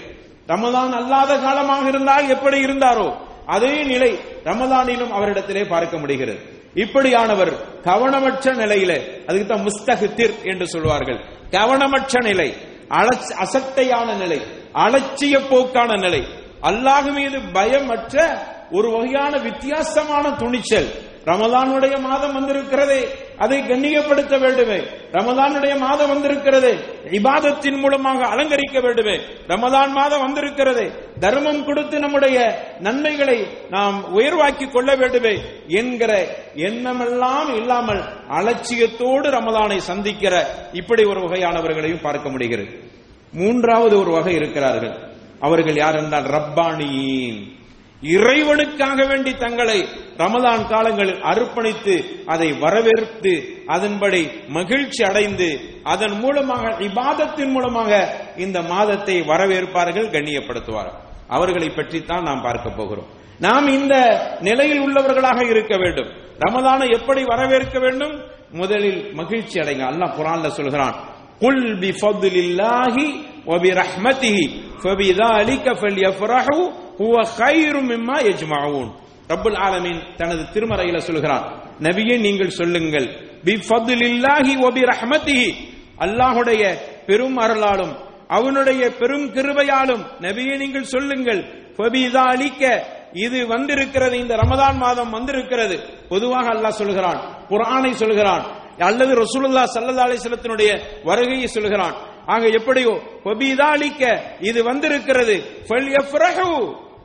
ரமதான் 0.52 0.92
அல்லாத 1.00 1.32
காலமாக 1.46 1.84
இருந்தால் 1.92 2.28
எப்படி 2.34 2.58
இருந்தாரோ 2.66 3.08
அதே 3.54 3.72
நிலை 3.92 4.10
ரமதானிலும் 4.44 5.12
அவரிடத்திலே 5.18 5.64
பார்க்க 5.72 6.02
முடிகிறது. 6.02 6.40
இப்படியானவர் 6.82 7.52
கவனமற்ற 7.88 8.54
நிலையில 8.62 8.92
அதுக்கு 9.28 9.46
தான் 9.46 9.66
முஸ்தகித்திர் 9.68 10.34
என்று 10.50 10.66
சொல்வார்கள். 10.74 11.20
கவனமற்ற 11.56 12.22
நிலை 12.28 12.48
அசட்டையான 13.44 14.08
நிலை 14.22 14.40
அலட்சிய 14.84 15.36
போக்கான 15.50 15.90
நிலை. 16.04 16.22
அல்லாஹ் 16.62 17.08
மீது 17.18 17.38
பயமற்ற 17.56 18.14
ஒரு 18.76 18.88
வகையான 18.94 19.32
வித்தியாசமான 19.46 20.24
துணிச்சல். 20.42 20.88
ரமதானுடைய 21.26 22.00
மாதம் 22.00 22.34
வந்திருக்கிறதே 22.36 23.08
அதை 23.38 23.58
கண்ணியப்படுத்த 23.60 24.40
வேண்டுமே. 24.40 24.78
ரமதானுடைய 25.12 25.78
மாதம் 25.78 26.08
வந்திருக்கிறது 26.08 26.70
இபாதத்தின் 27.10 27.78
மூலமாக 27.78 28.26
அலங்கரிக்க 28.26 28.80
வேண்டுமே. 28.80 29.16
ரமதான் 29.48 29.90
மாதம் 29.90 30.20
வந்திருக்கிறது 30.20 30.84
தர்மம் 31.20 31.64
கொடுத்து 31.64 31.98
நம்முடைய 31.98 32.66
நன்மைகளை 32.80 33.46
நாம் 33.70 34.18
உயர்வாக்கி 34.18 34.70
கொள்ள 34.70 34.94
வேண்டுமே 34.94 35.38
என்கிற 35.66 36.26
எண்ணமெல்லாம் 36.54 37.54
இல்லாமல் 37.56 38.02
அலட்சியத்தோடு 38.30 39.30
ரமதானை 39.30 39.76
சந்திக்கிற 39.76 40.54
இப்படி 40.72 41.04
ஒரு 41.04 41.20
வகையானவர்களையும் 41.20 42.02
பார்க்க 42.02 42.30
முடிகிறது. 42.30 42.80
மூன்றாவது 43.32 43.98
ஒரு 43.98 44.10
வகை 44.10 44.34
இருக்கிறார்கள். 44.34 45.14
அவர்கள் 45.40 45.76
யார் 45.76 45.96
என்றால் 45.96 46.24
ரப்பானியின். 46.24 47.55
இறைவனுக்காக 48.02 49.06
வேண்டி 49.06 49.36
தங்களை 49.36 49.88
ரமதான் 50.16 50.68
காலங்களில் 50.68 51.20
அர்ப்பணித்து 51.20 52.04
அதை 52.26 52.52
வரவேற்று 52.52 53.62
அதன்படி 53.66 54.30
மகிழ்ச்சி 54.48 55.04
அடைந்து 55.04 55.60
அதன் 55.82 56.18
மூலமாக 56.20 56.68
இபாதத்தின் 56.68 57.50
மூலமாக 57.50 58.18
இந்த 58.36 58.62
மாதத்தை 58.62 59.22
வரவேற்பார்கள் 59.22 60.10
கண்ணியப்படுத்துவார்கள் 60.10 61.04
அவர்களை 61.28 61.68
பற்றித்தான் 61.70 62.22
நாம் 62.22 62.42
பார்க்க 62.42 62.70
போகிறோம். 62.70 63.06
நாம் 63.38 63.68
இந்த 63.68 63.94
நிலையில் 64.40 64.80
உள்ளவர்களாக 64.80 65.50
இருக்க 65.50 65.76
வேண்டும். 65.76 66.08
ரமதானை 66.38 66.92
எப்படி 66.98 67.24
வரவேற்க 67.24 67.78
வேண்டும்? 67.78 68.24
முதலில் 68.50 69.14
மகிழ்ச்சி 69.14 69.60
அடைங்க. 69.60 69.84
அல்லாஹ் 69.90 70.16
குரான்ல 70.18 70.46
சொல்கிறான் 70.46 70.94
குல் 71.40 71.64
பி 71.82 71.90
ஃபضலில்லாஹி 72.00 73.06
வ 73.50 73.58
பி 73.64 73.70
ரஹ்மத்திஹி 73.80 74.44
ஃபபிதாலிக 74.82 75.74
ஃபல்யஃப்ரஹு 75.80 76.58
ஹுவ 77.00 77.24
கைரு 77.40 77.80
மிம்மா 77.90 78.16
யஜ்மஊன் 78.28 78.90
ரப்புல் 79.30 79.58
ஆலமீன் 79.66 80.00
தனது 80.16 80.42
திருமறையில 80.54 80.98
சொல்கிறான் 81.08 81.44
நபியே 81.86 82.16
நீங்கள் 82.26 82.56
சொல்லுங்கள் 82.60 83.08
பி 83.46 83.54
ஃபதுலில்லாஹி 83.68 84.52
வ 84.64 84.68
ரஹ்மத்திஹி 84.92 85.48
அல்லாஹ்வுடைய 86.00 86.62
பெரும் 87.06 87.38
அருளாலும் 87.38 87.94
அவனுடைய 88.30 88.82
பெரும் 89.00 89.26
கிருபையாலும் 89.34 90.04
நபியே 90.20 90.54
நீங்கள் 90.56 90.92
சொல்லுங்கள் 90.94 91.42
ஃபபிதாலிக்க 91.76 92.62
இது 93.24 93.38
வந்திருக்கிறது 93.46 94.14
இந்த 94.22 94.34
ரமதான் 94.36 94.76
மாதம் 94.76 95.10
வந்திருக்கிறது. 95.10 95.76
பொதுவாக 96.08 96.46
அல்லாஹ் 96.54 96.78
சொல்கிறான் 96.80 97.20
குரானை 97.48 97.92
சொல்கிறான் 97.94 98.44
அல்லது 98.78 99.14
ரசூலுல்லா 99.14 99.64
சல்லா 99.74 100.16
அலைஹி 100.54 100.80
வருகையை 101.04 101.46
சொல்கிறான். 101.46 101.94
ஆக 102.26 102.46
எப்படியோ 102.46 103.02
ஃபபிதாலிக 103.24 104.18
இது 104.40 104.64
வந்திருக்கிறது. 104.64 105.42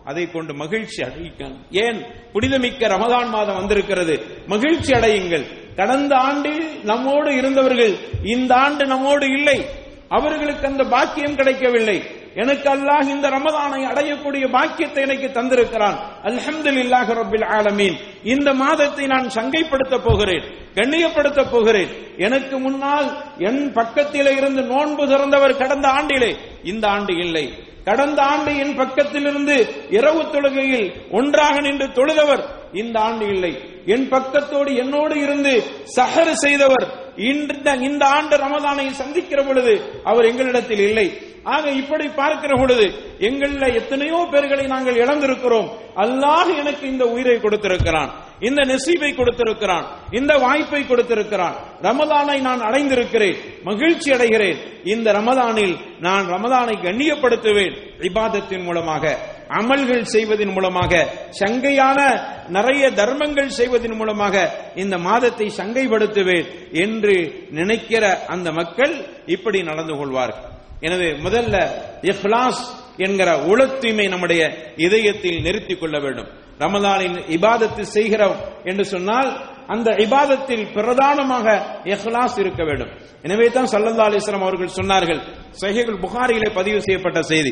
அதை 0.06 0.32
கொண்டு 0.32 0.54
மகிழ்ச்சி 0.54 1.04
அடையுங்கள். 1.04 1.56
ஏன்? 1.72 2.06
புனிதமிக்க 2.34 2.88
ரமதான் 2.88 3.30
மாதம் 3.30 3.56
வந்திருக்கிறது. 3.56 4.24
மகிழ்ச்சி 4.48 4.92
அடையுங்கள். 4.92 5.75
கடந்த 5.75 6.16
ஆண்டில் 6.16 6.84
நம்மோடு 6.84 7.36
இருந்தவர்கள் 7.36 7.98
இந்த 8.24 8.56
ஆண்டு 8.56 8.86
நம்மோடு 8.86 9.25
இல்லை. 9.25 9.66
அவர்களுக்கு 10.10 10.68
அந்த 10.68 10.84
பாக்கியம் 10.84 11.36
கிடைக்கவில்லை. 11.36 12.04
எனக்கு 12.36 12.70
அல்லாஹ் 12.70 13.08
இந்த 13.08 13.30
ரமதானை 13.30 13.82
அடையக்கூடிய 13.86 14.50
பாக்கியத்தை 14.52 15.04
எனக்கு 15.04 15.42
தந்திருக்கிறான். 15.42 15.98
அல்ஹம்துலில்லாஹி 16.24 17.14
ரபில் 17.22 17.46
ஆலமீன். 17.46 17.98
இந்த 18.24 18.54
மாதத்தை 18.54 19.06
நான் 19.06 19.28
சங்கைப்படுத்த 19.28 19.98
போகிறேன் 20.04 20.44
கண்ணியப்படுத்த 20.76 21.52
போகிறேன். 21.52 21.90
எனக்கு 22.18 22.60
முன்னால் 22.60 23.18
என் 23.38 23.74
பக்கத்திலே 23.74 24.36
இருந்து 24.36 24.62
நோன்பு 24.62 25.08
திறந்தவர் 25.08 25.58
கடந்த 25.58 25.88
ஆண்டிலே 25.88 26.36
இந்த 26.64 26.88
ஆண்டு 26.88 27.18
இல்லை. 27.18 27.54
கடந்த 27.84 28.22
ஆண்டு 28.22 28.58
என் 28.58 28.80
பக்கத்திலிருந்து 28.80 29.70
இரவு 29.90 30.22
தொழுகையில் 30.22 30.94
ஒன்றாக 31.12 31.62
நின்று 31.62 31.92
தொழுதவர் 31.92 32.44
இந்த 32.74 33.00
ஆண்டு 33.00 33.28
இல்லை. 33.28 33.54
என் 33.86 34.08
பக்கத்தோடு 34.10 34.75
என்னோடு 34.75 35.22
இருந்து 35.22 35.63
சஹர் 35.96 36.32
செய்தவர் 36.32 36.86
இந்த 37.16 37.75
இந்த 37.75 38.06
ஆண்டு 38.06 38.38
ரமதானை 38.38 38.92
சந்திக்கிற 38.92 39.44
பொழுது 39.44 39.82
அவர் 40.04 40.25
எங்களிடத்தில் 40.25 40.80
இல்லை. 40.80 41.18
ஆக 41.44 41.70
இப்படி 41.70 42.08
பார்க்கிற 42.08 42.56
பொழுது 42.58 42.86
எங்கள 43.20 43.74
எத்தனையோ 43.74 44.28
பேர்களை 44.32 44.68
நாங்கள் 44.68 44.96
இழந்திருக்கிறோம். 44.96 45.70
அல்லாஹ் 45.96 46.58
எனக்கு 46.58 46.88
இந்த 46.88 47.06
உயிரை 47.06 47.40
கொடுத்திருக்கிறான். 47.40 48.12
இந்த 48.42 48.62
நெசீபை 48.62 49.16
கொடுத்திருக்கிறான். 49.16 49.86
இந்த 50.12 50.34
வாய்ப்பை 50.36 50.88
கொடுத்திருக்கிறான். 50.88 51.56
ரமதானை 51.82 52.38
நான் 52.42 52.62
அடைந்திருக்கிறேன். 52.62 53.38
மகிழ்ச்சி 53.64 54.12
அடைகிறேன். 54.12 54.58
இந்த 54.84 55.12
ரமதானில் 55.12 55.76
நான் 56.00 56.26
ரமதானை 56.30 56.76
கண்ணியப்படுத்துவேன். 56.86 57.76
இபாதத்தின் 58.00 58.64
மூலமாக 58.64 59.18
அமல்கள் 59.50 60.02
செய்வதன் 60.02 60.54
மூலமாக 60.54 61.08
சங்கையான 61.40 62.00
நிறைய 62.48 62.92
தர்மங்கள் 62.92 63.48
செய்வதன் 63.48 63.96
மூலமாக 63.96 64.36
இந்த 64.76 64.98
மாதத்தை 64.98 65.52
சங்கைப்படுத்துவேன் 65.58 66.48
என்று 66.72 67.48
நினைக்கிற 67.52 68.26
அந்த 68.26 68.52
மக்கள் 68.52 68.94
இப்படி 69.26 69.64
நடந்து 69.64 69.96
கொள்வார்கள். 69.98 70.50
எனவே 70.80 71.10
முதல்ல 71.12 71.56
இஹ்லாஸ் 72.02 72.64
என்கிற 72.98 73.30
உளத்தூய்மை 73.52 74.10
நம்முடைய 74.10 74.42
இதயத்தில் 74.76 75.42
நிறுத்திக் 75.42 75.80
கொள்ள 75.80 76.00
வேண்டும். 76.00 76.30
ரமதானின் 76.60 77.18
இபாதத்து 77.38 77.82
செய்கிறோம் 77.82 78.38
என்று 78.64 78.84
சொன்னால் 78.86 79.30
அந்த 79.68 79.90
இபாதத்தில் 80.06 80.66
பிரதானமாக 80.74 81.48
எஹ்லாஸ் 81.94 82.38
இருக்க 82.40 82.62
வேண்டும். 82.64 82.92
எனவே 83.24 83.48
தான் 83.50 83.70
சல்லல்லா 83.74 84.08
அலிஸ்லாம் 84.10 84.48
அவர்கள் 84.48 84.78
சொன்னார்கள் 84.80 85.22
சஹிகுல் 85.62 86.02
புகாரியிலே 86.06 86.50
பதிவு 86.60 86.80
செய்யப்பட்ட 86.82 87.22
செய்தி 87.22 87.52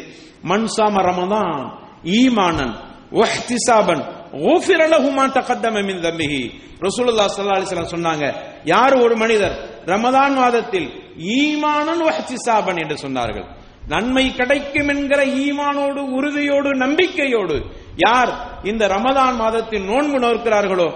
மன்சாம 0.52 0.96
ரமதான் 1.10 1.66
ஈமானன் 2.20 2.74
வஹ்திசாபன் 3.12 4.04
சொன்னாங்க 7.94 8.26
யார் 8.64 8.94
ஒரு 8.94 9.16
மனிதர் 9.16 9.56
ரமதான் 9.86 10.34
மாதத்தில் 10.34 10.90
ஈமானன் 11.38 12.04
என்று 12.84 12.98
சொன்னார்கள். 13.06 13.48
நன்மை 13.92 14.26
கிடைக்கும் 14.40 14.90
என்கிற 14.94 15.22
ஈமானோடு 15.44 16.02
உறுதியோடு 16.18 16.70
நம்பிக்கையோடு 16.86 17.58
யார் 18.06 18.32
இந்த 18.64 18.84
ரமதான் 18.88 19.38
மாதத்தில் 19.44 19.88
நோன்பு 19.92 20.20
நோக்கிறார்களோ 20.26 20.90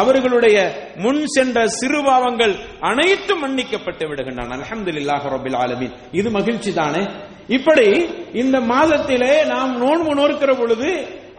அவர்களுடைய 0.00 0.58
முன் 1.04 1.22
சென்ற 1.26 1.64
சிறுபாவங்கள் 1.78 2.54
அனைத்தும் 2.80 3.42
மன்னிக்கப்பட்டு 3.44 4.04
விடுகின்றன. 4.10 4.54
அல்ஹம்துலில்லாஹ் 4.58 5.26
ரபில் 5.34 5.58
ஆலமீன். 5.64 5.94
இது 6.12 6.30
மகிழ்ச்சி 6.30 6.72
தானே? 6.72 7.02
இப்படி 7.56 7.86
இந்த 8.42 8.56
மாதத்திலே 8.72 9.32
நாம் 9.52 9.72
நோன்பு 9.84 10.14
நோக்கிற 10.20 10.50
பொழுது 10.60 10.90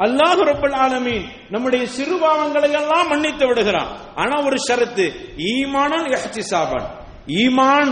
அல்லாஹு 0.06 0.42
ரப்பல் 0.52 0.78
ஆலமீன் 0.86 1.26
நம்முடைய 1.50 1.84
சிறுபாவங்களை 1.98 2.70
எல்லாம் 2.82 3.08
மன்னித்து 3.08 3.48
விடுகிறான். 3.48 3.92
ஆனா 4.16 4.36
ஒரு 4.48 4.58
ஷரத்து 4.68 5.06
ஈமானன் 5.52 6.08
இஹ்திசாபன் 6.16 6.88
ஈமான் 7.44 7.92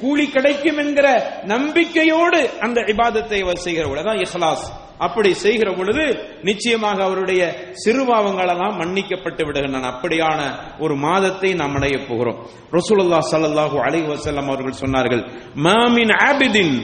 கூலி 0.00 0.24
கிடைக்கும் 0.34 0.80
என்கிற 0.82 1.06
நம்பிக்கையோடு 1.52 2.40
அந்த 2.64 2.78
இபாதத்தை 2.92 3.38
அவர் 3.44 3.62
செய்கிற 3.66 3.84
பொழுதுதான் 3.90 4.20
இஹ்லாஸ். 4.24 4.66
அப்படி 5.06 5.30
செய்கிற 5.44 5.68
பொழுது 5.78 6.04
நிச்சயமாக 6.48 6.98
அவருடைய 7.06 7.42
சிறுபாவங்கள் 7.82 8.50
எல்லாம் 8.54 8.76
மன்னிக்கப்பட்டு 8.80 9.42
விடுகின்றன. 9.46 9.88
அப்படியான 9.92 10.40
ஒரு 10.84 10.94
மாதத்தை 11.06 11.50
நாம் 11.60 11.76
அடைய 11.78 11.96
போகிறோம். 12.08 12.38
ரசூலுல்லா 12.78 13.20
சல்லாஹூ 13.32 13.78
அலி 13.86 14.00
வஸல்லம் 14.12 14.48
அவர்கள் 14.52 14.80
சொன்னார்கள் 14.82 15.22
மாமின் 15.66 16.14
ஆபிதின் 16.28 16.74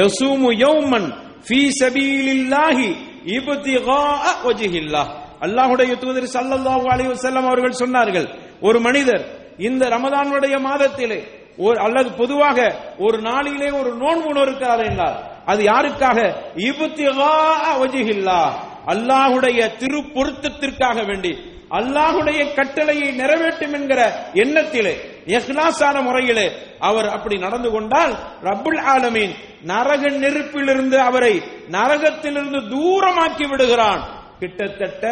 யசூமு 0.00 0.50
யௌமன் 0.64 1.08
ஃபீ 1.46 1.60
சபீலில்லாஹி 1.82 2.88
இப்திகாஅ 3.36 4.24
வஜ்ஹில்லாஹ். 4.46 5.10
அல்லாஹ்வுடைய 5.46 5.92
தூதர் 6.02 6.32
சல்லல்லாஹு 6.36 6.84
அலைஹி 6.94 7.10
வஸல்லம் 7.14 7.46
அவர்கள் 7.50 7.80
சொன்னார்கள் 7.82 8.26
ஒரு 8.68 8.80
மனிதர் 8.88 9.22
இந்த 9.66 9.82
ரமதானுடைய 9.94 10.54
மாதத்திலே 10.68 11.20
ஒரு 11.58 11.78
அல்லது 11.78 12.10
பொதுவாக 12.20 12.58
ஒரு 12.98 13.18
நாளிலே 13.22 13.68
ஒரு 13.80 13.90
நோன்பு 14.02 14.30
நோக்கிறார் 14.38 14.82
என்றால் 14.90 15.16
அது 15.46 15.62
யாருக்காக? 15.64 16.18
இப்திகாஅ 16.68 17.64
வஜ்ஹில்லாஹ் 17.82 18.52
அல்லாஹ்வுடைய 18.92 19.60
திரு 19.80 20.00
பொருத்தத்திற்காக 20.14 20.98
வேண்டி 21.06 21.32
அல்லாஹுடைய 21.70 22.40
கட்டளையை 22.54 23.08
நிறைவேற்றும் 23.12 23.74
என்கிற 23.78 24.00
எண்ணத்திலே 24.34 24.94
எஹ்லாசான 25.36 25.96
முறையிலே 26.02 26.46
அவர் 26.78 27.08
அப்படி 27.08 27.36
நடந்து 27.38 27.70
கொண்டால் 27.70 28.14
ரபுல் 28.44 28.80
ஆலமீன் 28.94 29.34
நரக 29.64 30.02
நெருப்பிலிருந்து 30.22 30.98
அவரை 31.08 31.34
நரகத்திலிருந்து 31.70 32.60
தூரமாக்கி 32.72 33.46
விடுகிறான். 33.48 34.02
கிட்டத்தட்ட 34.42 35.06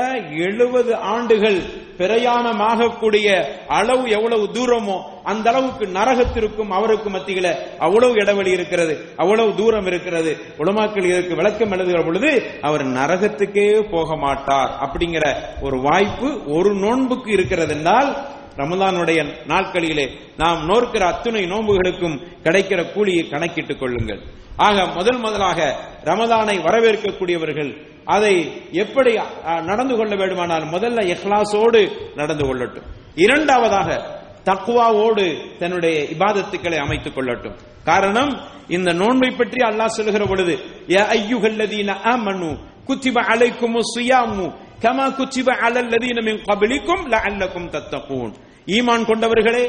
எழுபது 0.46 0.92
ஆண்டுகள் 0.96 1.58
பிரயாணமாகக்கூடிய 1.98 3.26
அளவு 3.68 4.10
எவ்வளவு 4.10 4.44
தூரமோ 4.54 4.96
அந்த 5.24 5.50
அளவுக்கு 5.50 5.86
நரகத்திற்கும் 5.86 6.72
அவருக்கும் 6.78 7.14
மத்தியில 7.14 7.48
அவ்வளவு 7.78 8.14
இடைவெளி 8.14 8.50
இருக்கிறது 8.50 8.94
அவ்வளவு 9.16 9.54
தூரம் 9.54 9.86
இருக்கிறது. 9.86 10.32
உலமாக்கள் 10.58 11.04
இதற்கு 11.04 11.34
விளக்கம் 11.34 11.70
எழுதுகிற 11.70 12.02
பொழுது 12.04 12.30
அவர் 12.60 12.84
நரகத்துக்கே 12.86 13.68
போக 13.90 14.16
மாட்டார் 14.16 14.72
அப்படிங்கிற 14.84 15.24
ஒரு 15.60 15.80
வாய்ப்பு 15.80 16.30
ஒரு 16.46 16.72
நோன்புக்கு 16.74 17.30
இருக்கிறது 17.32 17.74
என்றால் 17.76 18.10
ரமதானுடைய 18.56 19.20
நாட்களிலே 19.48 20.08
நாம் 20.36 20.64
நோக்கிற 20.64 21.06
அத்துணை 21.06 21.44
நோன்புகளுக்கும் 21.44 22.20
கிடைக்கிற 22.44 22.92
கூலியை 22.92 23.28
கணக்கிட்டுக் 23.28 23.80
கொள்ளுங்கள். 23.80 24.20
ஆக 24.56 24.86
முதல் 24.86 25.18
முதலாக 25.18 25.60
ரமதானை 26.04 26.56
வரவேற்கக்கூடியவர்கள் 26.66 27.70
அதை 28.10 28.34
எப்படி 28.74 29.12
அஹ், 29.16 29.62
நடந்து 29.62 29.96
கொள்ள 29.96 30.16
வேண்டுமானால் 30.16 30.64
முதல்ல 30.64 31.00
எஹ்லாசோடு 31.14 31.80
நடந்து 32.14 32.44
கொள்ளட்டும். 32.44 32.86
இரண்டாவதாக 33.14 33.88
தக்குவாவோடு 34.44 35.24
தன்னுடைய 35.58 36.02
இபாதத்துக்களை 36.14 36.78
அமைத்துக் 36.78 37.16
கொள்ளட்டும். 37.16 37.56
காரணம் 37.84 38.32
இந்த 38.68 38.92
நோன்பை 38.92 39.30
பற்றி 39.30 39.60
அல்லாஹ் 39.62 39.86
சொல்லுகிற 39.88 40.26
பொழுது 40.26 40.54
குத்திப 42.86 43.16
அலைக்கும் 43.32 43.76
சுயாமு 43.90 44.46
கமா 44.80 45.06
குத்திப 45.18 45.48
அலல்லதீன 45.66 46.22
மின் 46.24 46.40
கபிலிக்கும் 46.46 47.02
லஅல்லக்கும் 47.12 47.68
தத்தகூன். 47.70 48.32
ஈமான் 48.66 49.04
கொண்டவர்களே 49.04 49.64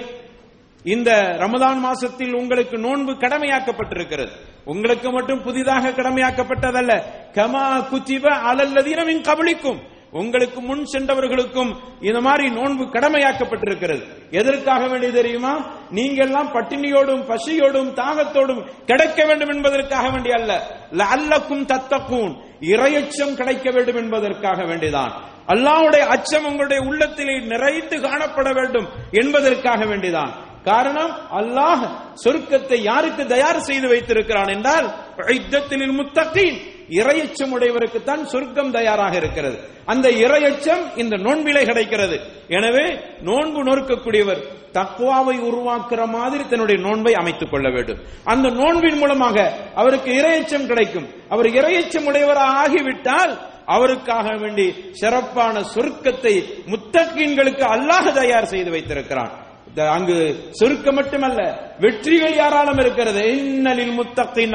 இந்த 0.83 1.11
ரமதான் 1.37 1.77
மாசத்தில் 1.77 2.33
உங்களுக்கு 2.33 2.77
நோன்பு 2.77 3.11
கடமையாக்கப்பட்டிருக்கிறது. 3.11 4.29
உங்களுக்கு 4.65 5.11
மட்டும் 5.11 5.41
புதிதாக 5.41 5.89
கடமையாக்கப்பட்டதல்ல. 5.89 7.01
கமா 7.33 7.83
குத்திப 7.91 8.23
அலல்லதீனமின் 8.51 9.63
மின் 9.63 9.81
உங்களுக்கு 10.11 10.61
முன் 10.61 10.85
சென்றவர்களுக்கும் 10.85 11.75
இந்த 12.01 12.21
மாதிரி 12.21 12.49
நோன்பு 12.49 12.83
கடமையாக்கப்பட்டிருக்கிறது. 12.83 14.03
எதற்காக 14.31 14.87
வேண்டி 14.87 15.11
தெரியுமா? 15.11 15.65
நீங்க 15.89 16.23
எல்லாம் 16.23 16.47
பட்டினியோடும் 16.47 17.25
பசியோடும் 17.27 17.93
தாகத்தோடும் 17.93 18.65
கிடைக்க 18.85 19.25
வேண்டும் 19.25 19.49
என்பதற்காக 19.49 20.09
வேண்டிய 20.09 20.35
அல்ல. 20.35 20.67
அல்லக்கும் 20.91 21.65
தத்தக்கும் 21.65 22.37
இரையச்சம் 22.59 23.33
கிடைக்க 23.33 23.71
வேண்டும் 23.71 23.95
என்பதற்காக 23.95 24.63
வேண்டிதான். 24.63 25.11
அல்லாவுடைய 25.47 25.99
அச்சம் 25.99 26.45
உங்களுடைய 26.45 26.83
உள்ளத்திலே 26.83 27.39
நிறைந்து 27.39 27.97
காணப்பட 27.97 28.53
வேண்டும் 28.53 28.87
என்பதற்காக 29.11 29.85
வேண்டிதான். 29.85 30.29
காரணம் 30.63 31.13
அல்லாஹ் 31.39 31.83
சொர்க்கத்தை 32.23 32.79
யாருக்கு 32.81 33.27
தயார் 33.27 33.59
செய்து 33.59 33.87
வைத்திருக்கிறான் 33.87 34.47
என்றால் 34.47 34.87
இத்தத்தில் 35.27 35.91
முத்தகீன் 35.91 36.59
இரையச்சம் 36.99 37.51
உடையவருக்கு 37.55 38.03
தான் 38.03 38.25
சொர்க்கம் 38.25 38.71
தயாராக 38.71 39.15
இருக்கிறது. 39.15 39.57
அந்த 39.85 40.09
இரையச்சம் 40.09 40.83
இந்த 40.95 41.15
நோன்பிலே 41.17 41.61
கிடைக்கிறது. 41.65 42.17
எனவே 42.47 42.85
நோன்பு 43.21 43.61
நோற்கக்கூடியவர் 43.63 44.41
தக்குவாவை 44.73 45.35
உருவாக்குற 45.49 46.01
மாதிரி 46.07 46.43
தன்னுடைய 46.47 46.81
நோன்பை 46.81 47.13
அமைத்துக் 47.13 47.51
கொள்ள 47.51 47.69
வேண்டும். 47.69 47.99
அந்த 48.23 48.49
நோன்பின் 48.49 48.97
மூலமாக 48.97 49.37
அவருக்கு 49.75 50.11
இரையச்சம் 50.11 50.65
கிடைக்கும். 50.65 51.07
அவர் 51.29 51.45
இரையச்சம் 51.45 52.05
உடையவராக 52.05 52.57
ஆகிவிட்டால் 52.63 53.33
அவருக்காக 53.65 54.37
வேண்டி 54.37 54.67
சிறப்பான 54.91 55.61
சொர்க்கத்தை 55.75 56.33
முத்தக்கீன்களுக்கு 56.65 57.63
அல்லாஹ் 57.75 58.13
தயார் 58.13 58.45
செய்து 58.45 58.71
வைத்திருக்கிறான். 58.71 59.31
அங்கு 59.75 60.47
சுருக்கம் 60.51 60.95
மட்டுமல்ல 60.95 61.69
வெற்றிகள் 61.79 62.35
யாராலும் 62.35 62.77
இருக்கிறது. 62.77 63.21
இன்னலில் 63.21 63.97
முத்தக்கின் 63.99 64.53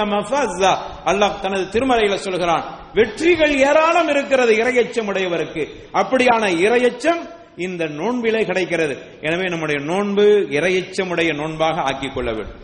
அல்லாஹ் 1.05 1.41
தனது 1.41 1.79
திருமறையில 1.79 2.15
சொல்கிறான். 2.15 2.65
வெற்றிகள் 2.93 3.57
ஏராளம் 3.57 4.09
இருக்கிறது 4.09 4.53
இரையச்சம் 4.55 5.07
உடையவருக்கு. 5.07 5.69
அப்படியான 5.93 6.49
இரையச்சம் 6.49 7.21
இந்த 7.57 7.85
நோன்பிலே 7.85 8.45
கிடைக்கிறது. 8.45 8.99
எனவே 9.21 9.43
நம்முடைய 9.43 9.85
நோன்பு 9.85 10.47
இரையச்சமுடைய 10.51 11.35
நோன்பாக 11.35 11.81
ஆக்கிக் 11.81 12.15
கொள்ள 12.15 12.33
வேண்டும். 12.33 12.61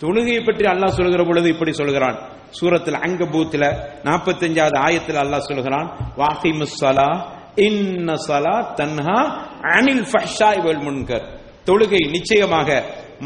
தொழுகையை 0.00 0.44
பற்றி 0.44 0.64
அல்லாஹ் 0.64 0.86
சொல்கிற 0.86 1.24
பொழுது 1.24 1.48
இப்படி 1.48 1.72
சொல்கிறான். 1.72 2.18
சூரத்தில் 2.50 2.94
அங்கபூத்துல 2.94 3.76
நாற்பத்தஞ்சாவது 4.04 4.78
ஆயத்தில் 4.78 5.16
அல்லாஹ் 5.16 5.38
சொல்கிறான் 5.38 6.14
வாஹிமுசலா 6.16 6.70
ஸலா 6.78 7.40
இன்ன 7.54 8.14
தன்ஹா 8.76 9.46
அனில் 9.60 10.06
ஃபஷாய் 10.12 10.62
வல் 10.62 10.82
முன்கர். 10.82 11.40
தொழுகை 11.66 12.02
நிச்சயமாக 12.16 12.68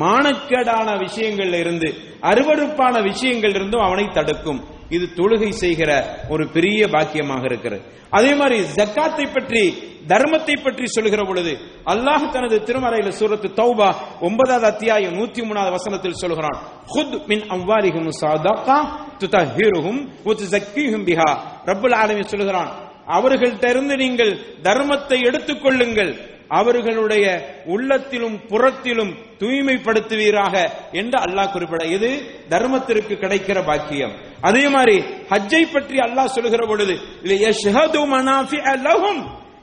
மானக்கேடான 0.03 0.89
விஷயங்கள்ல 1.05 1.59
இருந்து 1.65 1.89
அருவருப்பான 2.31 2.95
விஷயங்கள் 3.03 3.55
இருந்தும் 3.59 3.85
அவனை 3.87 4.07
தடுக்கும். 4.17 4.61
இது 4.97 5.07
தொழுகை 5.19 5.51
செய்கிற 5.63 5.91
ஒரு 6.29 6.45
பெரிய 6.57 6.81
பாக்கியமாக 6.95 7.45
இருக்கிறது. 7.51 7.83
அதே 8.11 8.33
மாதிரி 8.35 8.59
ஜக்காத்தை 8.79 9.27
பற்றி 9.37 9.63
தர்மத்தை 10.11 10.55
பற்றி 10.57 10.87
சொல்கிற 10.87 11.23
பொழுது 11.25 11.53
அல்லாஹ் 11.93 12.27
தனது 12.35 12.57
திருமறையில 12.69 13.11
சூரத்து 13.21 13.49
தௌபா 13.61 13.89
ஒன்பதாவது 14.21 14.67
அத்தியாயம் 14.67 15.17
நூத்தி 15.19 15.41
மூணாவது 15.49 15.73
வசனத்தில் 15.77 16.21
சொல்கிறான் 16.23 16.59
ஹுத் 16.93 17.17
மின் 17.31 17.45
அம்வாலிஹும் 17.57 18.09
சாதகா 18.21 18.79
துதஹிருஹும் 19.23 20.01
வதுஸக்கிஹும் 20.27 21.07
பிஹா. 21.09 21.31
ரப்பல் 21.65 21.97
ஆலமீன் 22.03 22.33
சொல்கிறான் 22.35 22.71
அவர்கள்ட்ட 23.17 23.65
இருந்து 23.69 23.95
நீங்கள் 23.97 24.33
தர்மத்தை 24.63 25.19
எடுத்துக்கொள்ளுங்கள். 25.29 26.13
அவர்களுடைய 26.49 27.55
உள்ளத்திலும் 27.65 28.47
புறத்திலும் 28.47 29.17
தூய்மைப்படுத்துவீராக 29.41 30.71
என்று 30.93 31.19
அல்லாஹ் 31.19 31.53
குறிப்பிட 31.53 31.85
இது 31.85 32.23
தர்மத்திற்கு 32.49 33.15
கிடைக்கிற 33.15 33.65
பாக்கியம். 33.65 34.13
அதே 34.41 34.69
மாதிரி 34.69 34.99
ஹஜ்ஜை 35.31 35.73
பற்றி 35.73 35.99
அல்லாஹ் 35.99 36.25
சொல்லுகிற 36.25 36.67
பொழுது 36.67 36.99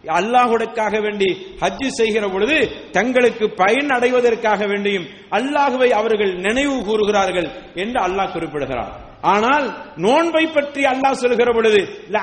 அல்லாஹுடக்காக 0.03 1.01
வேண்டி 1.01 1.29
ஹஜ்ஜு 1.59 1.87
செய்கிற 1.87 2.29
பொழுது 2.29 2.57
தங்களுக்கு 2.91 3.49
பயன் 3.49 3.89
அடைவதற்காக 3.89 4.65
வேண்டியும் 4.65 5.07
அல்லாஹுவை 5.31 5.89
அவர்கள் 5.89 6.33
நினைவு 6.35 6.83
கூறுகிறார்கள் 6.83 7.49
என்று 7.75 7.99
அல்லாஹ் 8.07 8.31
குறிப்பிடுகிறார் 8.31 8.93
ஆனால் 9.21 9.67
நோன்பை 9.95 10.45
பற்றி 10.47 10.83
அல்லாஹ் 10.83 11.21
சொல்கிற 11.21 11.53
பொழுது 11.53 11.81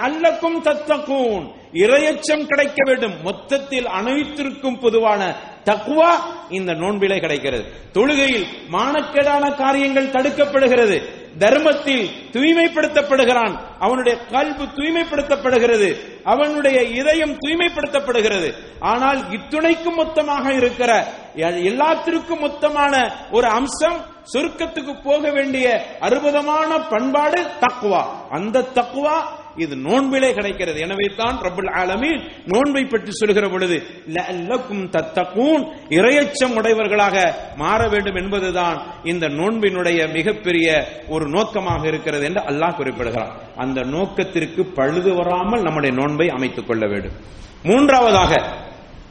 அல்லக்கும் 0.09 0.59
தத்தக்கும் 0.67 1.45
இரையச்சம் 1.73 2.45
கிடைக்க 2.47 2.79
வேண்டும். 2.89 3.15
மொத்தத்தில் 3.23 3.87
அனைத்திற்கும் 3.87 4.79
பொதுவான 4.79 5.21
தக்குவா 5.65 6.11
இந்த 6.51 6.73
நோன்பிலே 6.75 7.19
கிடைக்கிறது. 7.21 7.65
தொழுகையில் 7.93 8.47
மானக்கேடான 8.77 9.57
காரியங்கள் 9.57 10.13
தடுக்கப்படுகிறது. 10.17 10.97
தர்மத்தில் 11.39 12.11
தூய்மைப்படுத்தப்படுகிறான். 12.33 13.59
அவனுடைய 13.79 14.19
கல்வி 14.19 14.65
தூய்மைப்படுத்தப்படுகிறது. 14.65 15.97
அவனுடைய 16.25 16.83
இதயம் 16.83 17.37
தூய்மைப்படுத்தப்படுகிறது. 17.47 18.53
ஆனால் 18.81 19.21
இத்துணைக்கும் 19.31 19.95
மொத்தமாக 19.95 20.53
இருக்கிற 20.53 21.07
எல்லாத்திற்கும் 21.37 22.41
மொத்தமான 22.41 23.13
ஒரு 23.31 23.47
அம்சம் 23.47 24.05
சொர்க்கத்துக்கு 24.33 25.03
போக 25.03 25.31
வேண்டிய 25.31 25.87
அற்புதமான 26.01 26.79
பண்பாடு 26.79 27.47
தக்குவா. 27.61 28.05
அந்த 28.31 28.65
தக்குவா 28.75 29.39
இது 29.57 29.75
நோன்பிலே 29.77 30.33
கிடைக்கிறது. 30.33 30.79
எனவே 30.81 31.07
தான் 31.17 31.37
ரபுல் 31.47 31.71
ஆலமீன் 31.83 32.21
நோன்பை 32.53 32.85
பற்றி 32.85 33.11
சொல்கிற 33.11 33.49
பொழுது 33.49 33.77
லஅல்லக்கும் 34.17 34.85
தத்தகூன் 34.97 35.65
இரையச்சம் 35.89 36.57
உடையவர்களாக 36.61 37.17
மாற 37.57 37.89
வேண்டும் 37.89 38.15
என்பதுதான் 38.15 38.79
இந்த 39.05 39.29
நோன்பினுடைய 39.29 40.13
மிகப்பெரிய 40.13 40.69
ஒரு 41.09 41.29
நோக்கமாக 41.29 41.87
இருக்கிறது 41.87 42.25
என்று 42.25 42.43
அல்லாஹ் 42.51 42.77
குறிப்பிடுகிறார் 42.77 43.33
அந்த 43.57 43.81
நோக்கத்திற்கு 43.83 44.65
பழுது 44.79 45.15
வராமல் 45.15 45.63
நம்முடைய 45.63 45.95
நோன்பை 46.01 46.29
அமைத்துக் 46.29 46.67
கொள்ள 46.67 46.87
வேண்டும். 46.87 47.17
மூன்றாவதாக 47.65 48.33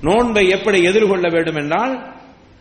நோன்பை 0.01 0.49
எப்படி 0.49 0.79
எதிர்கொள்ள 0.83 1.27
வேண்டும் 1.29 1.55
என்றால் 1.55 1.93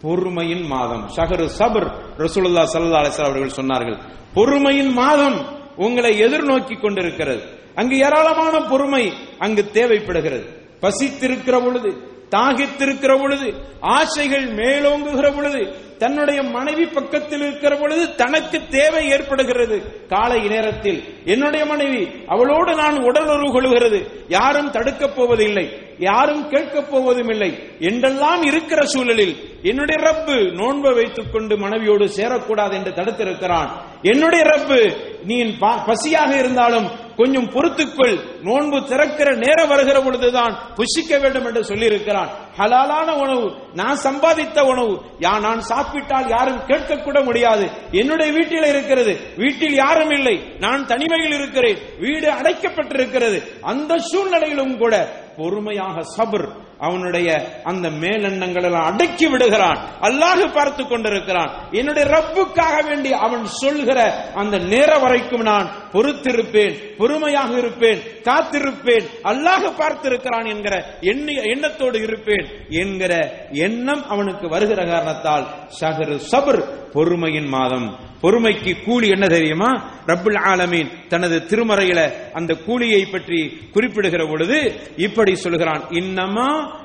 பொறுமையின் 0.02 0.66
மாதம். 0.66 1.04
ஷஹரு 1.16 1.46
சபர் 1.58 1.86
ரசூலுல்லா 2.18 2.64
சல்லா 2.72 3.00
அலிஸ்லாம் 3.02 3.30
அவர்கள் 3.30 3.56
சொன்னார்கள் 3.60 3.98
பொறுமையின் 4.34 4.92
மாதம் 4.92 5.38
உங்களை 5.76 6.12
எதிர்நோக்கி 6.26 6.80
கொண்டிருக்கிறது. 6.80 7.42
அங்கு 7.78 7.96
ஏராளமான 7.96 8.60
பொறுமை 8.60 9.12
அங்கு 9.38 9.70
தேவைப்படுகிறது. 9.70 10.44
பசித்திருக்கிற 10.80 11.64
பொழுது 11.64 11.90
தாகித்திருக்கிற 12.30 13.18
பொழுது 13.18 13.54
ஆசைகள் 13.80 14.54
மேலோங்குகிற 14.54 15.36
பொழுது 15.36 15.72
தன்னுடைய 15.98 16.42
மனைவி 16.42 16.86
பக்கத்தில் 16.86 17.40
இருக்கிற 17.40 17.76
பொழுது 17.76 18.14
தனக்கு 18.14 18.60
தேவை 18.70 19.08
ஏற்படுகிறது. 19.08 20.06
காலை 20.06 20.48
நேரத்தில் 20.48 21.04
என்னுடைய 21.24 21.66
மனைவி 21.66 22.08
அவளோடு 22.26 22.74
நான் 22.74 23.02
உடல் 23.02 23.26
உறவு 23.26 23.52
கொள்கிறது. 23.52 24.24
யாரும் 24.28 24.70
தடுக்கப் 24.70 25.16
போவதில்லை 25.16 25.66
யாரும் 25.98 26.48
கேட்கப் 26.48 26.90
போவதும் 26.90 27.28
இல்லை. 27.28 27.58
என்றெல்லாம் 27.78 28.42
இருக்கிற 28.42 28.86
சூழலில் 28.86 29.36
என்னுடைய 29.62 30.10
ரப்பு 30.10 30.52
நோன்பை 30.52 30.94
வைத்துக் 30.94 31.32
கொண்டு 31.32 31.56
மனைவியோடு 31.58 32.04
சேரக்கூடாது 32.04 32.72
என்று 32.72 32.90
தடுத்திருக்கிறான். 32.90 33.70
என்னுடைய 34.02 34.44
ரப்பு 34.44 34.96
நீ 35.24 35.42
பசியாக 35.60 36.38
இருந்தாலும் 36.38 37.06
கொஞ்சம் 37.18 37.48
பொறுத்துக்கொள். 37.54 38.16
நோன்பு 38.42 38.78
திறக்கிற 38.90 39.28
நேரம் 39.44 39.70
வருகிற 39.72 40.00
பொழுதுதான் 40.00 40.54
புஷிக்க 40.76 41.20
வேண்டும் 41.22 41.46
என்று 41.48 41.62
சொல்லியிருக்கிறான். 41.64 42.30
ஹலாலான 42.58 43.08
உணவு 43.24 43.46
நான் 43.74 43.98
சம்பாதித்த 44.04 44.60
உணவு 44.72 44.94
யா 45.20 45.32
நான் 45.46 45.60
சாப்பிட்டால் 45.60 46.28
யாரும் 46.28 46.62
கேட்கக்கூட 46.70 47.24
முடியாது. 47.24 47.66
என்னுடைய 47.92 48.32
வீட்டில் 48.32 48.70
இருக்கிறது 48.72 49.12
வீட்டில் 49.36 49.74
யாரும் 49.74 50.10
இல்லை. 50.10 50.36
நான் 50.58 50.86
தனிமையில் 50.86 51.36
இருக்கிறேன் 51.38 51.78
வீடு 51.98 52.30
அடைக்கப்பட்டிருக்கிறது. 52.38 53.40
அந்த 53.62 53.98
சூழ்நிலையிலும் 54.10 54.78
கூட 54.78 54.94
பொறுமையாக 55.36 55.96
சபர் 56.16 56.48
அவனுடைய 56.86 57.28
அந்த 57.64 57.86
மேலெண்ணங்கள் 58.02 58.66
எல்லாம் 58.68 58.88
அடக்கி 58.90 59.26
விடுகிறான். 59.26 59.78
அல்லாஹு 60.00 60.44
பார்த்து 60.54 60.82
கொண்டிருக்கிறான். 60.88 61.50
என்னுடைய 61.72 62.04
ரப்புக்காக 62.14 62.76
வேண்டி 62.88 63.12
அவன் 63.26 63.44
சொல்கிற 63.62 63.98
அந்த 64.34 64.58
நேர 64.72 64.90
வரைக்கும் 64.98 65.46
நான் 65.50 65.70
பொறுத்திருப்பேன் 65.92 66.96
பொறுமையாக 66.96 67.58
இருப்பேன் 67.58 68.00
காத்திருப்பேன் 68.22 69.06
அல்லாஹ் 69.24 69.66
பார்த்திருக்கிறான் 69.80 70.48
என்கிற 70.48 70.98
எண்ணத்தோடு 71.44 72.02
இருப்பேன் 72.02 72.46
என்கிற 72.68 73.12
எண்ணம் 73.52 74.02
அவனுக்கு 74.08 74.48
வருகிற 74.48 74.84
காரணத்தால் 74.84 75.46
ஷஹரு 75.80 76.20
சபர் 76.32 76.90
பொறுமையின் 76.92 77.46
மாதம். 77.46 77.98
பொறுமைக்கு 78.22 78.84
கூலி 78.84 79.08
என்ன 79.08 79.26
தெரியுமா? 79.26 79.70
ரப்புல் 80.06 80.38
ஆலமீன் 80.38 80.90
தனது 81.08 81.36
திருமறையில 81.48 82.12
அந்த 82.32 82.54
கூலியை 82.54 83.04
பற்றி 83.04 83.68
குறிப்பிடுகிற 83.72 84.26
பொழுது 84.26 84.80
இப்படி 84.96 85.34
சொல்கிறான். 85.34 85.82
இன்னமா 85.90 86.76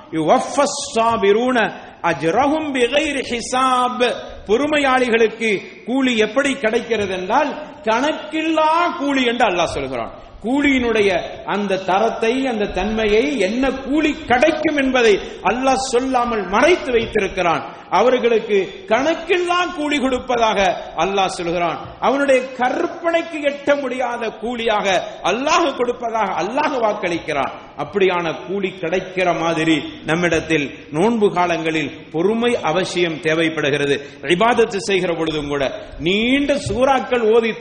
அஜ்ரஹும் 2.04 2.70
பிகைர் 2.76 3.22
ஹிசாப். 3.32 4.04
பொறுமையாளிகளுக்கு 4.48 5.52
கூலி 5.86 6.18
எப்படி 6.18 6.56
கிடைக்கிறது 6.56 7.14
என்றால் 7.14 7.52
கணக்கில்லா 7.84 8.98
கூலி 8.98 9.24
என்று 9.26 9.46
அல்லாஹ் 9.46 9.76
சொல்கிறான். 9.78 10.14
கூலியினுடைய 10.44 11.10
அந்த 11.46 11.78
தரத்தை 11.78 12.48
அந்த 12.48 12.66
தன்மையை 12.66 13.40
என்ன 13.40 13.72
கூலி 13.72 14.12
கிடைக்கும் 14.26 14.78
என்பதை 14.78 15.20
அல்லாஹ் 15.44 15.86
சொல்லாமல் 15.94 16.44
மறைத்து 16.48 16.92
வைத்திருக்கிறான். 16.92 17.64
அவர்களுக்கு 17.90 18.58
கணக்கில்லா 18.88 19.60
கூலி 19.76 19.98
கொடுப்பதாக 20.00 20.60
அல்லாஹ் 20.98 21.36
சொல்கிறான். 21.40 21.78
அவனுடைய 22.00 22.42
கற்பனைக்கு 22.60 23.40
எட்ட 23.52 23.82
முடியாத 23.82 24.30
கூலியாக 24.30 24.88
அல்லாஹ் 25.24 25.76
கொடுப்பதாக 25.76 26.30
அல்லாஹ் 26.44 26.76
வாக்களிக்கிறான். 26.86 27.54
அப்படியான 27.78 28.46
கூலி 28.48 28.74
கிடைக்கிற 28.80 29.40
மாதிரி 29.40 29.84
நம்மிடத்தில் 30.06 30.76
நோன்பு 30.92 31.34
காலங்களில் 31.34 31.92
பொறுமை 32.12 32.56
அவசியம் 32.62 33.20
தேவைப்படுகிறது. 33.20 34.02
இபாதத்து 34.22 34.78
செய்கிற 34.78 35.14
பொழுதும் 35.14 35.48
கூட 35.48 35.72
நீண்ட 36.00 36.54
சூறாக்கள் 36.68 37.34
ஓதி 37.36 37.54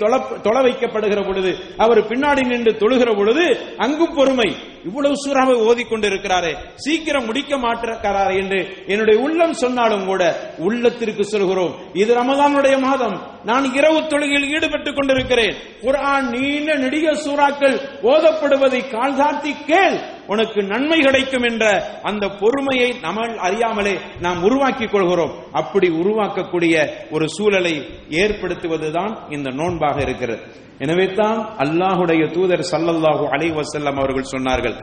தொலை 0.42 0.62
வைக்கப்படுகிற 0.66 1.24
பொழுது 1.26 1.56
அவர் 1.76 2.06
பின்னாடி 2.08 2.46
நின்று 2.46 2.72
தொழுகிற 2.72 3.16
பொழுது 3.16 3.58
அங்கும் 3.76 4.14
பொறுமை. 4.14 4.56
இவ்வளவு 4.84 5.14
சூறாவை 5.24 5.60
ஓதிக்கொண்டிருக்கிறாரே 5.68 6.56
சீக்கிரம் 6.74 7.24
முடிக்க 7.24 7.56
மாட்டிருக்கிறாரே 7.56 8.36
என்று 8.36 8.84
என்னுடைய 8.86 9.20
உள்ளம் 9.20 9.52
சொன்னாலும் 9.52 10.06
கூட 10.06 10.50
உள்ளத்திற்கு 10.58 11.24
சொல்கிறோம். 11.24 11.74
இது 11.92 12.14
ரமதானுடைய 12.14 12.78
மாதம். 12.78 13.30
நான் 13.44 13.74
இரவு 13.74 14.00
தொழுகையில் 14.00 14.50
ஈடுபட்டுக் 14.50 14.96
கொண்டிருக்கிறேன். 14.96 15.54
குரான் 15.82 16.38
நீண்ட 16.38 16.74
நெடிய 16.74 17.10
சூறாக்கள் 17.10 17.80
ஓதப்படுவதை 18.02 18.80
கால்தாத்தி 18.90 19.54
கேள். 19.66 20.20
உனக்கு 20.26 20.62
நன்மை 20.62 20.98
கிடைக்கும் 20.98 21.42
என்ற 21.42 21.90
அந்த 22.02 22.28
பொறுமையை 22.28 22.96
நம்ம 23.00 23.34
அறியாமலே 23.36 23.98
நாம் 24.20 24.42
உருவாக்கிக் 24.42 24.90
கொள்கிறோம். 24.92 25.32
அப்படி 25.52 25.88
உருவாக்கக்கூடிய 25.88 26.88
ஒரு 27.10 27.28
சூழலை 27.28 27.88
ஏற்படுத்துவதுதான் 28.08 29.32
இந்த 29.32 29.50
நோன்பாக 29.50 30.00
இருக்கிறது. 30.00 30.61
எனவே 30.81 31.05
தான் 31.19 31.39
அல்லாஹுடைய 31.63 32.23
தூதர் 32.35 32.63
சல்லல்லாஹு 32.71 33.23
அலை 33.35 33.49
வசல்லம் 33.59 33.99
அவர்கள் 34.01 34.31
சொன்னார்கள் 34.33 34.75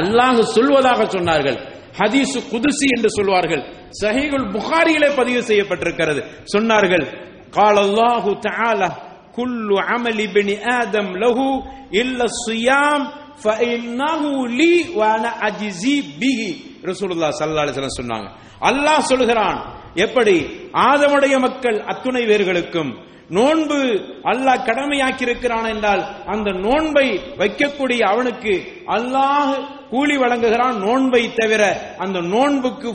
அல்லாஹ் 0.00 0.38
சொல்வதாக 0.56 1.00
சொன்னார்கள் 1.16 1.58
ஹதீசு 2.00 2.38
குதுசி 2.52 2.86
என்று 2.96 3.10
சொல்வார்கள் 3.18 3.62
சஹீகுல் 4.02 4.48
புகாரியிலே 4.56 5.10
பதிவு 5.20 5.42
செய்யப்பட்டிருக்கிறது 5.50 6.22
சொன்னார்கள் 6.54 7.06
قال 7.52 7.76
الله 7.80 8.24
تعالى 8.40 8.88
كل 9.38 9.68
عمل 9.88 10.18
ابن 10.22 10.48
آدم 10.80 11.08
له 11.16 11.38
إلا 11.94 12.24
الصيام 12.24 13.00
فإنه 13.44 14.22
لي 14.50 14.74
وأنا 14.98 15.30
أجزي 15.48 15.96
به 16.20 16.40
رسول 16.84 17.10
الله 17.12 17.30
صلى 17.32 17.50
الله 17.50 17.64
عليه 17.64 17.74
وسلم 17.74 17.98
சொன்னாங்க 18.00 18.28
அல்லாஹ் 18.70 19.08
சொல்கிறான் 19.12 19.58
எப்படி 20.04 20.36
ஆதமுடைய 20.88 21.34
மக்கள் 21.38 21.78
அத்துணை 21.92 22.22
பேர்களுக்கும் 22.30 22.90
நோன்பு 23.29 23.77
அல்லாஹ் 24.23 24.65
கடமையாக்கி 24.65 25.23
இருக்கிறான் 25.23 25.65
என்றால் 25.65 26.03
அந்த 26.25 26.51
நோன்பை 26.51 27.07
வைக்கக்கூடிய 27.37 28.01
அவனுக்கு 28.03 28.53
அல்லாஹ் 28.87 29.67
கூலி 29.89 30.17
வழங்குகிறான் 30.17 30.79
நோன்பை 30.79 31.33
தவிர 31.33 31.63
அந்த 31.97 32.21
நோன்புக்கு 32.21 32.93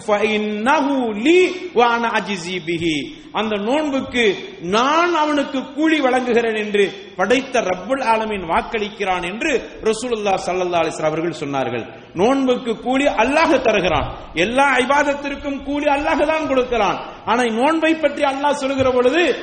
பிஹி. 2.66 3.16
அந்த 3.33 3.57
நோன்புக்கு 3.57 4.37
நான் 4.61 5.14
அவனுக்கு 5.14 5.72
கூலி 5.74 6.01
வழங்குகிறேன் 6.01 6.57
என்று 6.57 6.92
படைத்த 7.16 7.61
ரப்புல் 7.61 8.03
ஆலமின் 8.03 8.46
வாக்களிக்கிறான் 8.46 9.22
என்று 9.22 9.70
ரசூலுல்லா 9.83 10.35
ஸல்லல்லாஹு 10.46 10.83
அலைஹி 10.85 11.03
அவர்கள் 11.03 11.40
சொன்னார்கள். 11.42 11.85
நோன்புக்கு 12.14 12.81
கூலி 12.81 13.05
அல்லாஹ் 13.05 13.62
தருகிறான். 13.62 14.14
எல்லா 14.35 14.77
ஐபாதத்திற்கும் 14.77 15.62
கூலி 15.62 15.85
அல்லாஹ் 15.85 16.27
தான் 16.27 16.46
கொடுக்கிறான். 16.46 16.98
ஆனா 17.24 17.42
நோன்பை 17.42 17.94
பற்றி 17.94 18.22
அல்லாஹ் 18.22 18.53
சொல்லுகிற 18.53 18.90
பொழுது 18.90 19.35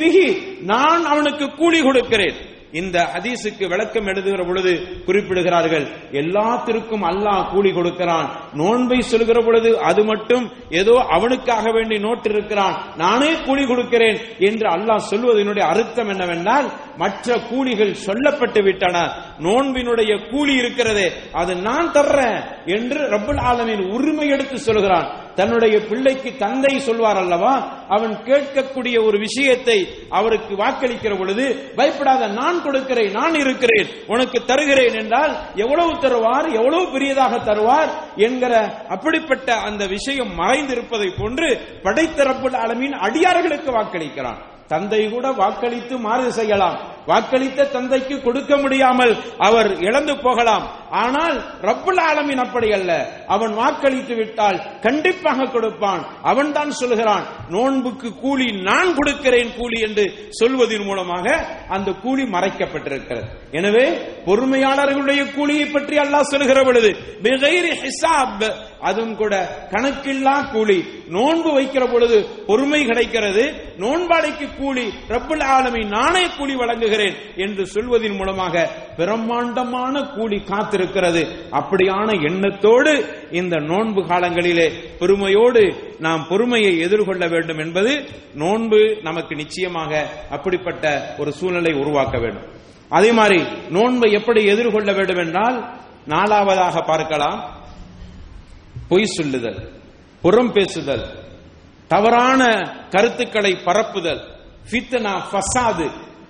பிஹி 0.00 0.42
நான் 0.60 1.04
அவனுக்கு 1.04 1.54
கூலி 1.54 1.80
கொடுக்கிறேன். 1.80 2.34
இந்த 2.80 2.96
ஹதீஸுக்கு 3.14 3.64
விளக்கம் 3.72 4.08
எழுதுகிற 4.12 4.42
பொழுது 4.48 4.72
குறிப்பிடுகிறார்கள் 5.06 5.86
எல்லாத்திற்கும் 6.22 7.04
அல்லாஹ் 7.10 7.42
கூலி 7.52 7.70
கொடுக்கிறான். 7.78 8.28
நோன்பை 8.60 8.98
சொல்கிற 9.12 9.38
பொழுது 9.46 9.70
அது 9.90 10.02
மட்டும் 10.10 10.44
ஏதோ 10.80 10.94
அவனுக்காக 11.16 11.64
வேண்டி 11.76 11.98
நோட்டு 12.06 12.30
இருக்கிறான் 12.34 12.74
நானே 13.02 13.32
கூலி 13.46 13.64
கொடுக்கிறேன் 13.66 14.18
என்று 14.48 14.68
அல்லாஹ் 14.76 15.08
சொல்வதனுடைய 15.10 15.64
அர்த்தம் 15.74 16.10
என்னவென்றால் 16.14 16.68
மற்ற 17.02 17.36
கூலிகள் 17.50 18.00
சொல்லப்பட்டு 18.06 18.60
விட்டன. 18.66 18.96
நோன்பினுடைய 19.46 20.12
கூலி 20.30 20.54
இருக்கிறதே 20.62 21.08
அது 21.40 21.52
நான் 21.68 21.92
தர்றேன் 21.96 22.38
என்று 22.76 23.00
ரப்பல் 23.14 23.42
ஆலமின் 23.50 23.84
உரிமை 23.96 24.28
எடுத்து 24.34 24.58
சொல்கிறான். 24.68 25.08
தன்னுடைய 25.36 25.80
பிள்ளைக்கு 25.80 26.36
தந்தை 26.38 26.78
சொல்வார் 26.78 27.16
அல்லவா? 27.16 27.84
அவன் 27.88 28.16
கேட்கக்கூடிய 28.24 29.04
ஒரு 29.04 29.18
விஷயத்தை 29.18 29.88
அவருக்கு 30.10 30.54
வாக்களிக்கிற 30.54 31.18
பொழுது 31.18 31.72
பயப்படாத 31.76 32.26
நான் 32.26 32.62
கொடுக்கிறேன் 32.62 33.10
நான் 33.10 33.34
இருக்கிறேன் 33.34 33.88
உனக்கு 34.06 34.44
தருகிறேன் 34.44 34.94
என்றால் 34.94 35.36
எவ்வளவு 35.54 35.92
தருவார் 35.92 36.52
எவ்வளவு 36.52 36.90
பெரியதாக 36.90 37.36
தருவார்? 37.36 37.88
என்கிற 38.16 38.84
அப்படிப்பட்ட 38.88 39.54
அந்த 39.54 39.86
விஷயம் 39.86 40.38
மறைந்திருப்பதை 40.38 41.10
போன்று 41.18 41.60
படைத்தரப்பு 41.82 42.24
ரப்புல் 42.26 42.90
அடியார்களுக்கு 42.90 43.70
வாக்களிக்கிறான். 43.70 44.38
தந்தை 44.66 45.08
கூட 45.08 45.30
வாக்களித்து 45.30 45.98
மாறு 45.98 46.32
செய்யலாம். 46.32 46.80
வாக்களித்த 47.06 47.70
தந்தைக்கு 47.70 48.22
கொடுக்க 48.22 48.56
முடியாமல் 48.56 49.16
அவர் 49.38 49.78
இழந்து 49.80 50.16
போகலாம். 50.16 50.85
ஆனால் 50.90 51.36
ரப்புல் 51.68 52.00
ஆலமின் 52.08 52.42
அப்படி 52.44 52.72
அல்ல. 52.72 52.92
அவன் 53.26 53.52
வாக்களித்து 53.60 54.14
விட்டால் 54.16 54.62
கண்டிப்பாக 54.80 55.48
கொடுப்பான். 55.54 56.02
அவன் 56.22 56.52
தான் 56.52 56.70
சொல்கிறான் 56.70 57.24
நோன்புக்கு 57.48 58.08
கூலி 58.14 58.48
நான் 58.68 58.94
கொடுக்கிறேன் 58.94 59.52
கூலி 59.58 59.80
என்று 59.80 60.04
சொல்வதன் 60.30 60.84
மூலமாக 60.84 61.26
அந்த 61.68 61.92
கூலி 62.04 62.22
மறைக்கப்பட்டிருக்கிறது. 62.22 63.26
எனவே 63.50 63.86
பொறுமையாளர்களுடைய 64.26 65.32
கூலியை 65.32 65.66
பற்றி 65.66 65.96
அல்லாஹ் 65.96 66.30
சொல்கிற 66.32 66.64
பொழுது 66.64 66.90
அதுவும் 68.80 69.16
கூட 69.16 69.34
கணக்கில்லா 69.70 70.34
கூலி. 70.52 70.78
நோன்பு 71.08 71.50
வைக்கிற 71.58 71.84
பொழுது 71.92 72.18
பொறுமை 72.46 72.80
கிடைக்கிறது. 72.84 73.44
நோன்பாடைக்கு 73.78 74.46
கூலி 74.58 74.84
ரப்புல் 75.08 75.44
ஆலமி 75.56 75.82
நானே 75.86 76.24
கூலி 76.38 76.54
வழங்குகிறேன் 76.54 77.16
என்று 77.36 77.66
சொல்வதன் 77.66 78.16
மூலமாக 78.16 78.64
பிரம்மாண்டமான 78.96 80.02
கூலி 80.16 80.38
காத்திருக்கிறது. 80.76 81.22
அப்படியான 81.50 82.08
எண்ணத்தோடு 82.28 82.92
இந்த 83.30 83.56
நோன்பு 83.56 84.00
காலங்களிலே 84.02 84.72
பெருமையோடு 84.98 85.62
நாம் 85.98 86.26
பொறுமையை 86.28 86.78
எதிர்கொள்ள 86.78 87.28
வேண்டும் 87.28 87.58
என்பது 87.58 88.08
நோன்பு 88.34 88.98
நமக்கு 89.02 89.34
நிச்சயமாக 89.36 90.10
அப்படிப்பட்ட 90.30 91.14
ஒரு 91.18 91.32
சூழ்நிலை 91.32 91.72
உருவாக்க 91.72 92.18
வேண்டும். 92.18 92.46
அதே 92.88 93.12
மாதிரி 93.12 93.42
நோன்பை 93.68 94.12
எப்படி 94.12 94.44
எதிர்கொள்ள 94.44 94.92
வேண்டும் 94.92 95.16
என்றால் 95.16 95.78
நாலாவதாக 96.08 96.86
பார்க்கலாம். 96.86 97.38
பொய் 98.88 99.04
சொல்லுதல் 99.04 99.72
புறம் 100.22 100.52
பேசுதல் 100.52 101.06
தவறான 101.88 102.42
கருத்துக்களை 102.90 103.56
பரப்புதல் 103.64 104.22
ஃபித்னா 104.70 105.12
ஃபசாது 105.30 105.86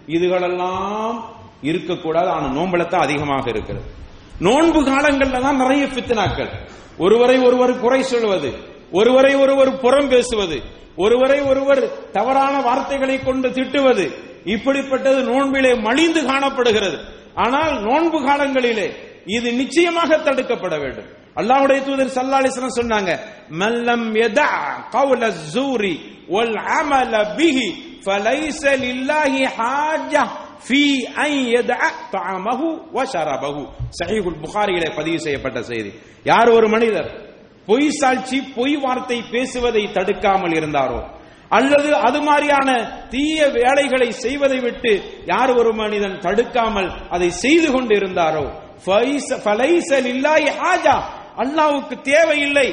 இதுகளெல்லாம் 0.06 1.20
இருக்கக்கூடாது. 1.62 2.28
ஆனால் 2.28 2.56
நோம்பலத்தான் 2.56 3.06
அதிகமாக 3.06 3.50
இருக்கிறது. 3.50 3.86
நோன்பு 4.44 4.80
காலங்கள்ல 4.90 5.40
தான் 5.46 5.60
நிறைய 5.62 5.84
ஃபித்னாக்கள். 5.92 6.50
ஒருவரை 7.04 7.36
ஒருவர் 7.46 7.72
குறை 7.84 8.00
சொல்வது 8.12 8.50
ஒருவரை 8.98 9.32
ஒருவர் 9.42 9.70
புறம் 9.84 10.10
பேசுவது 10.12 10.58
ஒருவரை 11.04 11.38
ஒருவர் 11.50 11.82
தவறான 12.16 12.54
வார்த்தைகளை 12.66 13.16
கொண்டு 13.22 13.48
திட்டுவது 13.56 14.06
இப்படிப்பட்டது 14.54 15.20
நோன்பிலே 15.32 15.72
மலிந்து 15.86 16.20
காணப்படுகிறது. 16.30 16.98
ஆனால் 17.44 17.74
நோன்பு 17.88 18.18
காலங்களிலே 18.28 18.86
இது 19.36 19.48
நிச்சயமாக 19.60 20.18
தடுக்கப்பட 20.26 20.74
வேண்டும். 20.82 21.08
அல்லாஹ்வுடைய 21.40 21.78
தூதர் 21.86 22.14
ஸல்லல்லாஹு 22.16 22.78
சொன்னாங்க 22.80 23.12
மல்லம் 23.62 24.06
யதா 24.22 24.50
கௌல 24.96 25.22
ஸூரி 25.54 25.94
வல் 26.34 26.56
அமல 26.78 27.14
பிஹி 27.38 27.66
ஃபலைஸ 28.04 28.62
லில்லாஹி 28.84 29.42
ஹாஜ்ஜா 29.58 30.24
ஃபீ 30.66 30.82
அன் 31.16 31.38
யதா 31.50 31.76
தஅமஹு 32.12 32.68
வ 32.92 33.04
ஷரபஹு 33.12 33.62
சஹீஹுல் 33.98 34.40
புகாரியிலே 34.40 34.88
பதிவு 34.96 35.18
செய்யப்பட்ட 35.18 35.60
செய்தி 35.62 35.90
யார் 36.24 36.50
ஒரு 36.50 36.68
மனிதர் 36.68 37.10
பொய் 37.68 37.88
சாட்சி 37.90 38.38
பொய் 38.56 38.76
வார்த்தை 38.76 39.18
பேசுவதை 39.30 39.84
தடுக்காமல் 39.92 40.52
இருந்தாரோ 40.52 40.98
அல்லது 41.50 41.90
அது 42.02 42.20
மாதிரியான 42.22 42.70
தீய 43.10 43.46
வேலைகளை 43.56 44.10
செய்வதை 44.16 44.58
விட்டு 44.60 44.92
யார் 45.26 45.50
ஒரு 45.50 45.72
மனிதன் 45.74 46.16
தடுக்காமல் 46.20 46.88
அதை 47.10 47.30
செய்து 47.42 47.68
கொண்டு 47.72 47.94
இருந்தாரோ 47.94 48.44
ஃபைஸ- 48.84 49.38
தேவையில்லை 52.06 52.66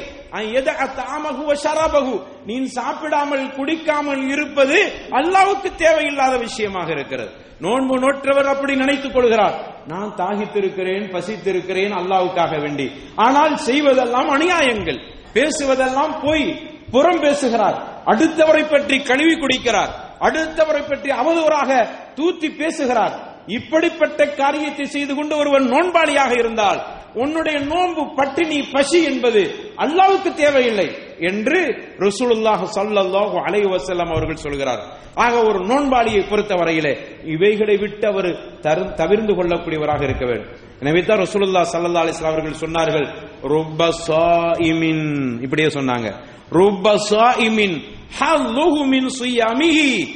நீ 2.46 2.56
சாப்பிடாமல் 2.70 3.50
குடிக்காமல் 3.50 4.22
இருப்பது 4.28 4.78
அல்லாவுக்கு 5.12 5.70
தேவையில்லாத 5.76 6.36
விஷயமாக 6.38 6.88
இருக்கிறது 6.92 7.32
நோன்பு 7.60 7.98
நோற்றவர் 7.98 8.44
அப்படி 8.44 8.76
நினைத்துக் 8.76 9.14
கொள்கிறார். 9.14 9.72
நான் 9.86 10.14
தாகித்திருக்கிறேன் 10.16 11.10
பசித்திருக்கிறேன் 11.10 11.92
அல்லாவுக்காக 11.92 12.60
வேண்டி. 12.60 12.92
ஆனால் 13.16 13.58
செய்வதெல்லாம் 13.66 14.30
அநியாயங்கள். 14.30 14.98
பேசுவதெல்லாம் 15.34 16.20
போய் 16.22 16.70
புறம் 16.90 17.20
பேசுகிறார். 17.20 18.02
அடுத்தவரை 18.06 18.70
பற்றி 18.70 19.02
கழுவி 19.02 19.34
குடிக்கிறார். 19.34 19.88
அடுத்தவரை 20.20 20.88
பற்றி 20.88 21.10
அவதூறாக 21.10 21.88
தூத்தி 22.16 22.56
பேசுகிறார். 22.56 23.33
இப்படிப்பட்ட 23.46 24.26
காரியத்தை 24.26 24.84
செய்து 24.84 25.14
கொண்டு 25.14 25.36
ஒருவன் 25.36 25.62
நோன்பாளியாக 25.62 26.38
இருந்தால் 26.38 26.86
உன்னுடைய 27.14 27.60
நோன்பு 27.60 28.14
பட்டினி 28.14 28.68
பசி 28.72 29.02
என்பது 29.04 29.70
அல்லாவுக்கு 29.76 30.34
தேவையில்லை 30.34 30.96
என்று 31.18 31.60
ரசூலுல்லாஹ் 31.98 32.66
சல்லல்லாஹு 32.74 33.36
அலைஹி 33.46 33.68
வஸல்லம் 33.68 34.08
அவர்கள் 34.08 34.36
சொல்கிறார். 34.36 34.82
ஆக 35.14 35.42
ஒரு 35.42 35.58
நோன்பாளியை 35.58 36.28
பொறுத்தவரையிலே 36.28 36.96
இவைகளை 37.24 37.76
விட்டு 37.76 38.06
அவர் 38.06 38.58
தரு- 38.60 38.94
தவிர்ந்து 38.94 39.32
கொள்ளக்கூடியவராக 39.34 40.02
இருக்க 40.02 40.26
வேண்டும். 40.26 40.52
எனவே 40.80 41.02
தான் 41.02 41.18
ரசூலுல்லாஹ் 41.18 41.66
சல்லல்லாஹு 41.72 42.08
அலைஹி 42.08 42.24
அவர்கள் 42.24 42.60
சொன்னார்கள் 42.60 43.06
ருப்ப 43.42 43.92
சாயிமின் 44.08 45.42
இப்படியே 45.42 45.68
சொன்னாங்க. 45.68 46.14
ருப்ப 46.50 46.96
சாயிமின் 47.10 47.82
ஹல்லுஹு 48.20 48.86
மின் 48.86 49.06
சுயாமிஹி 49.20 50.06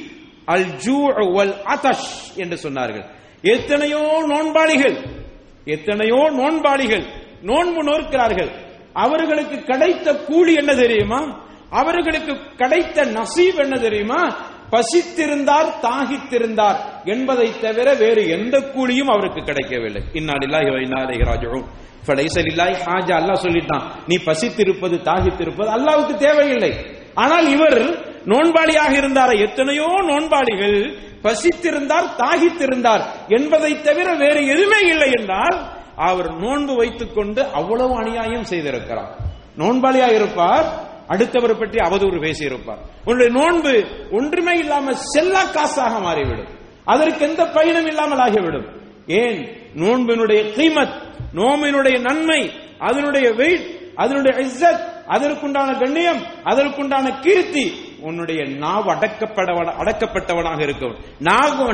அல் 0.45 0.77
ஜூ 0.77 1.13
வல் 1.13 1.55
அதஷ் 1.67 2.37
என்று 2.37 2.57
சொன்னார்கள். 2.57 3.05
எத்தனையோ 3.43 4.25
நோன்பாளிகள் 4.29 4.97
எத்தனையோ 5.65 6.31
நோன்பாளிகள் 6.31 7.05
நோன்பு 7.43 7.85
நோக்கிறார்கள் 7.85 8.51
அவர்களுக்கு 8.93 9.63
கிடைத்த 9.63 10.15
கூலி 10.15 10.55
என்ன 10.55 10.75
தெரியுமா? 10.75 11.43
அவர்களுக்கு 11.71 12.37
கிடைத்த 12.57 13.05
நசீப் 13.05 13.59
என்ன 13.59 13.79
தெரியுமா? 13.79 14.37
பசித்திருந்தார் 14.71 15.69
தாகித்திருந்தார் 15.83 16.77
என்பதை 17.05 17.61
தவிர 17.61 17.95
வேறு 17.95 18.29
எந்த 18.29 18.59
கூலியும் 18.59 19.09
அவருக்கு 19.09 19.43
கிடைக்கவில்லை. 19.45 20.03
இன்னாலில்லாஹி 20.13 20.71
வ 20.71 20.81
இன்னா 20.81 21.07
இலைஹி 21.07 22.75
ஹாஜா 22.85 23.15
அல்லாஹ் 23.21 23.43
சொல்லிட்டான் 23.43 23.83
நீ 24.07 24.17
பசித்திருப்பது 24.25 24.97
தாகித்திருப்பது 25.03 25.71
அல்லாஹ்வுக்கு 25.77 26.17
தேவையில்லை. 26.17 26.73
ஆனால் 27.15 27.49
இவர் 27.49 28.07
நோன்பாளியாக 28.27 28.93
இருந்தார? 28.97 29.41
எத்தனையோ 29.41 29.87
நோன்பாளிகள் 30.03 31.08
பசித்திருந்தார் 31.23 32.09
தாகித்திருந்தார் 32.17 33.03
என்பதை 33.29 33.83
தவிர 33.83 34.15
வேறு 34.15 34.47
எதுவுமே 34.47 34.89
இல்லை 34.89 35.11
என்றால் 35.19 35.77
அவர் 35.97 36.37
நோன்பு 36.37 36.77
வைத்துக் 36.77 37.15
கொண்டு 37.15 37.47
அவ்வளவு 37.47 37.97
அநியாயம் 37.97 38.45
செய்திருக்கிறார். 38.51 39.17
நோன்பாளியா 39.59 40.15
இருப்பார் 40.15 40.87
அடுத்தவர் 41.07 41.59
பற்றி 41.59 41.77
அவதூறு 41.77 42.21
பேசியிருப்பார். 42.21 42.79
உன்னுடைய 43.05 43.41
நோன்பு 43.41 43.85
ஒன்றுமே 44.11 44.59
இல்லாமல் 44.59 44.95
செல்லா 44.95 45.43
காசாக 45.43 46.01
மாறிவிடும். 46.01 46.49
அதற்கு 46.85 47.29
எந்த 47.29 47.47
பயனும் 47.47 47.87
இல்லாமல் 47.87 48.19
ஆகிவிடும். 48.19 48.67
ஏன்? 49.07 49.57
நோன்பினுடைய 49.75 50.53
கீமத் 50.55 51.07
நோம்பினுடைய 51.35 52.01
நன்மை 52.01 52.53
அதனுடைய 52.79 53.31
வெயிட் 53.31 53.93
அதனுடைய 53.95 54.47
இஸ்ஸத் 54.47 54.97
அதற்குண்டான 55.09 55.79
கண்ணியம் 55.79 56.23
அதற்குண்டான 56.45 57.21
கீர்த்தி 57.21 57.88
உன்னுடைய 58.01 58.41
நாவு 58.45 58.93
அடக்கப்பட 58.93 59.49
அடக்கப்பட்டவனாக 59.83 60.61
இருக்கும் 60.63 60.95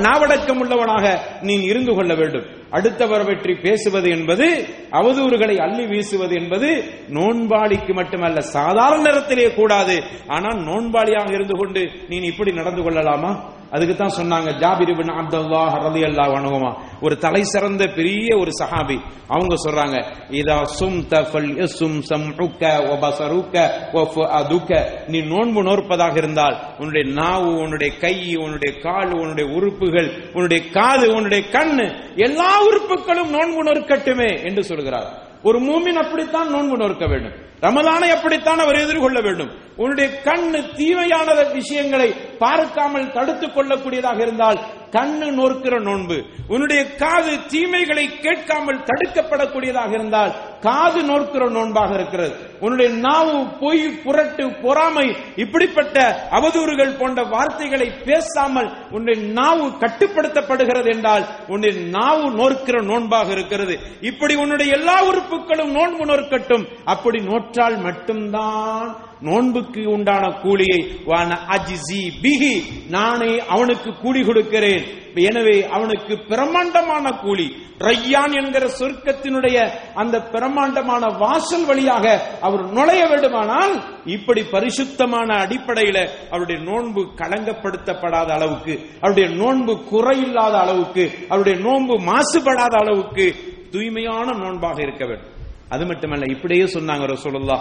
நாவடக்கம் 0.06 0.58
உள்ளவனாக 0.58 1.20
நீ 1.42 1.54
இருந்து 1.62 1.94
கொள்ள 1.94 2.14
வேண்டும். 2.14 2.46
அடுத்தவர் 2.70 3.26
பற்றி 3.26 3.54
பேசுவது 3.54 4.08
என்பது 4.10 4.46
அவதூறுகளை 4.90 5.56
அள்ளி 5.56 5.84
வீசுவது 5.87 6.34
என்பது 6.34 6.70
நோன்பாளிக்கு 7.08 7.92
மட்டுமல்ல 7.94 8.40
சாதாரண 8.40 9.02
நேரத்திலே 9.02 9.54
கூடாது. 9.54 10.02
ஆனால் 10.26 10.58
நோன்பாளியாக 10.58 11.32
இருந்து 11.32 11.56
கொண்டு 11.56 11.90
நீ 12.08 12.16
இப்படி 12.16 12.52
நடந்து 12.52 12.82
கொள்ளலாமா? 12.82 13.32
அதுக்கு 13.70 13.96
தான் 13.96 14.16
சொன்னாங்க 14.16 14.50
ஜாபிர் 14.53 14.88
இப்னு 14.88 15.14
அப்துல்லாஹ் 15.14 15.74
ரலியல்லாஹு 15.87 16.33
அன்ஹுமா. 16.35 16.77
ஒரு 17.00 17.18
தலை 17.18 17.42
சிறந்த 17.42 17.87
பெரிய 17.87 18.37
ஒரு 18.37 18.50
சஹாபி. 18.50 19.00
அவங்க 19.29 19.55
சொல்றாங்க 19.55 20.05
இதா 20.31 20.62
சும் 20.62 21.00
தஃபல் 21.09 21.50
யசும் 21.57 21.98
சம்உக 22.11 22.61
வ 22.61 22.98
பஸருக 23.00 23.55
வ 23.92 24.07
ஃபுஅதுக 24.14 24.85
நீ 25.09 25.20
நோன்பு 25.20 25.62
நோற்பதாக 25.62 26.16
இருந்தால் 26.16 26.61
உன்னுடைய 26.79 27.12
நாவு 27.12 27.57
உன்னுடைய 27.57 27.98
கை 27.98 28.37
உன்னுடைய 28.37 28.81
கால் 28.81 29.12
உன்னுடைய 29.12 29.50
உறுப்புகள் 29.50 30.31
உன்னுடைய 30.33 30.70
காது 30.70 31.14
உன்னுடைய 31.14 31.48
கண் 31.48 31.92
எல்லா 32.16 32.62
உறுப்புகளும் 32.68 33.31
நோன்பு 33.31 33.62
நோற்கட்டுமே 33.64 34.44
என்று 34.44 34.64
சொல்கிறார். 34.64 35.23
ஒரு 35.44 35.59
மூமின் 35.61 36.02
அப்படித்தான் 36.02 36.50
நோன்பு 36.50 36.76
நோக்க 36.76 37.07
வேண்டும். 37.07 37.33
ரமலானை 37.61 38.09
அப்படித்தான் 38.11 38.59
அவர் 38.59 38.83
எதிர்கொள்ள 38.83 39.20
வேண்டும். 39.20 39.50
உன்னுடைய 39.76 40.20
கண்ணு 40.24 40.76
தீமையான 40.76 41.35
விஷயங்களை 41.52 42.12
பார்க்காமல் 42.38 43.12
தடுத்துக் 43.12 43.59
கொள்ளக்கூடியதாக 43.59 44.20
இருந்தால் 44.20 44.59
கண்ணு 44.90 45.30
நோக்கிற 45.30 45.80
நோன்பு. 45.80 46.22
உன்னுடைய 46.48 46.94
காது 46.94 47.37
தீமைகளை 47.46 48.20
கேட்காமல் 48.20 48.85
தடுக்கப்படக்கூடியதாக 48.90 49.92
இருந்தால் 49.92 50.33
காது 50.64 51.00
நோக்கிற 51.03 51.44
நோன்பாக 51.50 51.94
இருக்கிறது. 51.94 52.35
உன்னுடைய 52.61 52.90
நாவு 53.07 53.38
பொய் 53.61 53.83
புரட்டு 54.05 54.44
பொறாமை 54.62 55.07
இப்படிப்பட்ட 55.37 55.96
அவதூறுகள் 56.31 56.98
போன்ற 56.98 57.22
வார்த்தைகளை 57.22 57.88
பேசாமல் 58.05 58.70
உன்னுடைய 58.90 59.18
நாவு 59.33 59.66
கட்டுப்படுத்தப்படுகிறது 59.83 60.88
என்றால் 60.94 61.24
உன்னுடைய 61.48 61.74
நாவு 61.98 62.27
நோக்கிற 62.31 62.83
நோன்பாக 62.83 63.31
இருக்கிறது. 63.31 63.77
இப்படி 64.00 64.35
உன்னுடைய 64.35 64.77
எல்லா 64.77 64.96
உறுப்புகளும் 65.09 65.74
நோன்பு 65.79 66.05
நோக்கட்டும் 66.05 66.66
அப்படி 66.85 67.20
நோற்றால் 67.31 67.79
மட்டும்தான் 67.79 68.88
நோன்புக்கு 69.20 69.83
உண்டான 69.90 70.24
கூலியை. 70.42 70.81
வான 71.05 71.31
அஜிசி 71.50 72.03
பிகி 72.22 72.55
நானே 72.90 73.33
அவனுக்கு 73.46 73.90
கூலி 74.03 74.22
கொடுக்கிறேன். 74.24 74.85
எனவே 75.14 75.68
அவனுக்கு 75.68 76.18
பிரமாண்டமான 76.18 77.11
கூலி. 77.11 77.62
ரையான் 77.79 78.44
என்கிற 78.44 78.70
சொர்க்கத்தினுடைய 78.79 79.70
அந்த 79.94 80.22
பிரமாண்டமான 80.22 81.07
வாசல் 81.07 81.64
வழியாக 81.64 82.22
அவர் 82.40 82.72
நுழைய 82.72 83.07
வேண்டுமானால் 83.07 83.83
இப்படி 84.05 84.42
பரிசுத்தமான 84.42 85.35
அடிப்படையில 85.35 86.09
அவருடைய 86.31 86.62
நோன்பு 86.62 87.03
களங்கப்படுத்தப்படாத 87.03 88.29
அளவுக்கு 88.31 88.87
அவருடைய 89.00 89.37
நோன்பு 89.37 89.72
குறையில்லாத 89.90 90.53
அளவுக்கு 90.53 91.11
அவருடைய 91.29 91.59
நோன்பு 91.59 91.94
மாசுபடாத 92.00 92.77
அளவுக்கு 92.77 93.35
தூய்மையான 93.70 94.33
நோன்பாக 94.33 94.83
இருக்க 94.83 95.07
வேண்டும். 95.07 95.33
அது 95.68 95.87
மட்டுமல்ல 95.87 96.24
இப்படியே 96.29 96.64
சொன்னாங்க 96.64 97.16
ரசோல்லா 97.16 97.59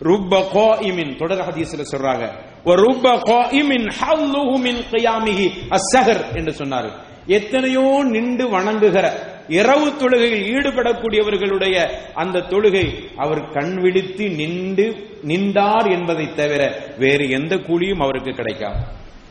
ருப்ப 0.00 0.40
காயிமின் 0.54 1.16
தொடர் 1.16 1.38
ஹதீஸ்ல 1.38 1.84
சொல்றாங்க. 1.92 2.24
ஒரு 2.64 2.82
ருப்ப 2.82 3.06
காயிமின் 3.18 3.86
ஹல்லுஹு 4.00 4.58
மின் 4.58 4.80
கியாமிஹி 4.90 5.50
அஸ்ஸஹர் 5.70 6.22
என்று 6.36 6.52
சொன்னாரு 6.58 6.90
எத்தனையோ 7.26 8.02
நின்று 8.04 8.48
வணங்குகிற 8.48 9.06
இரவு 9.48 9.86
தொழுகையில் 9.88 10.44
ஈடுபடக்கூடியவர்களுடைய 10.54 11.76
அந்த 12.14 12.38
தொழுகை 12.38 12.86
அவர் 13.16 13.50
கண் 13.50 13.74
விழித்து 13.74 14.28
நின்று 14.30 14.86
நின்றார் 15.22 15.86
என்பதை 15.86 16.34
தவிர 16.34 16.92
வேறு 16.98 17.30
எந்த 17.30 17.56
கூலியும் 17.56 18.00
அவருக்கு 18.00 18.30
கிடைக்காது. 18.30 18.76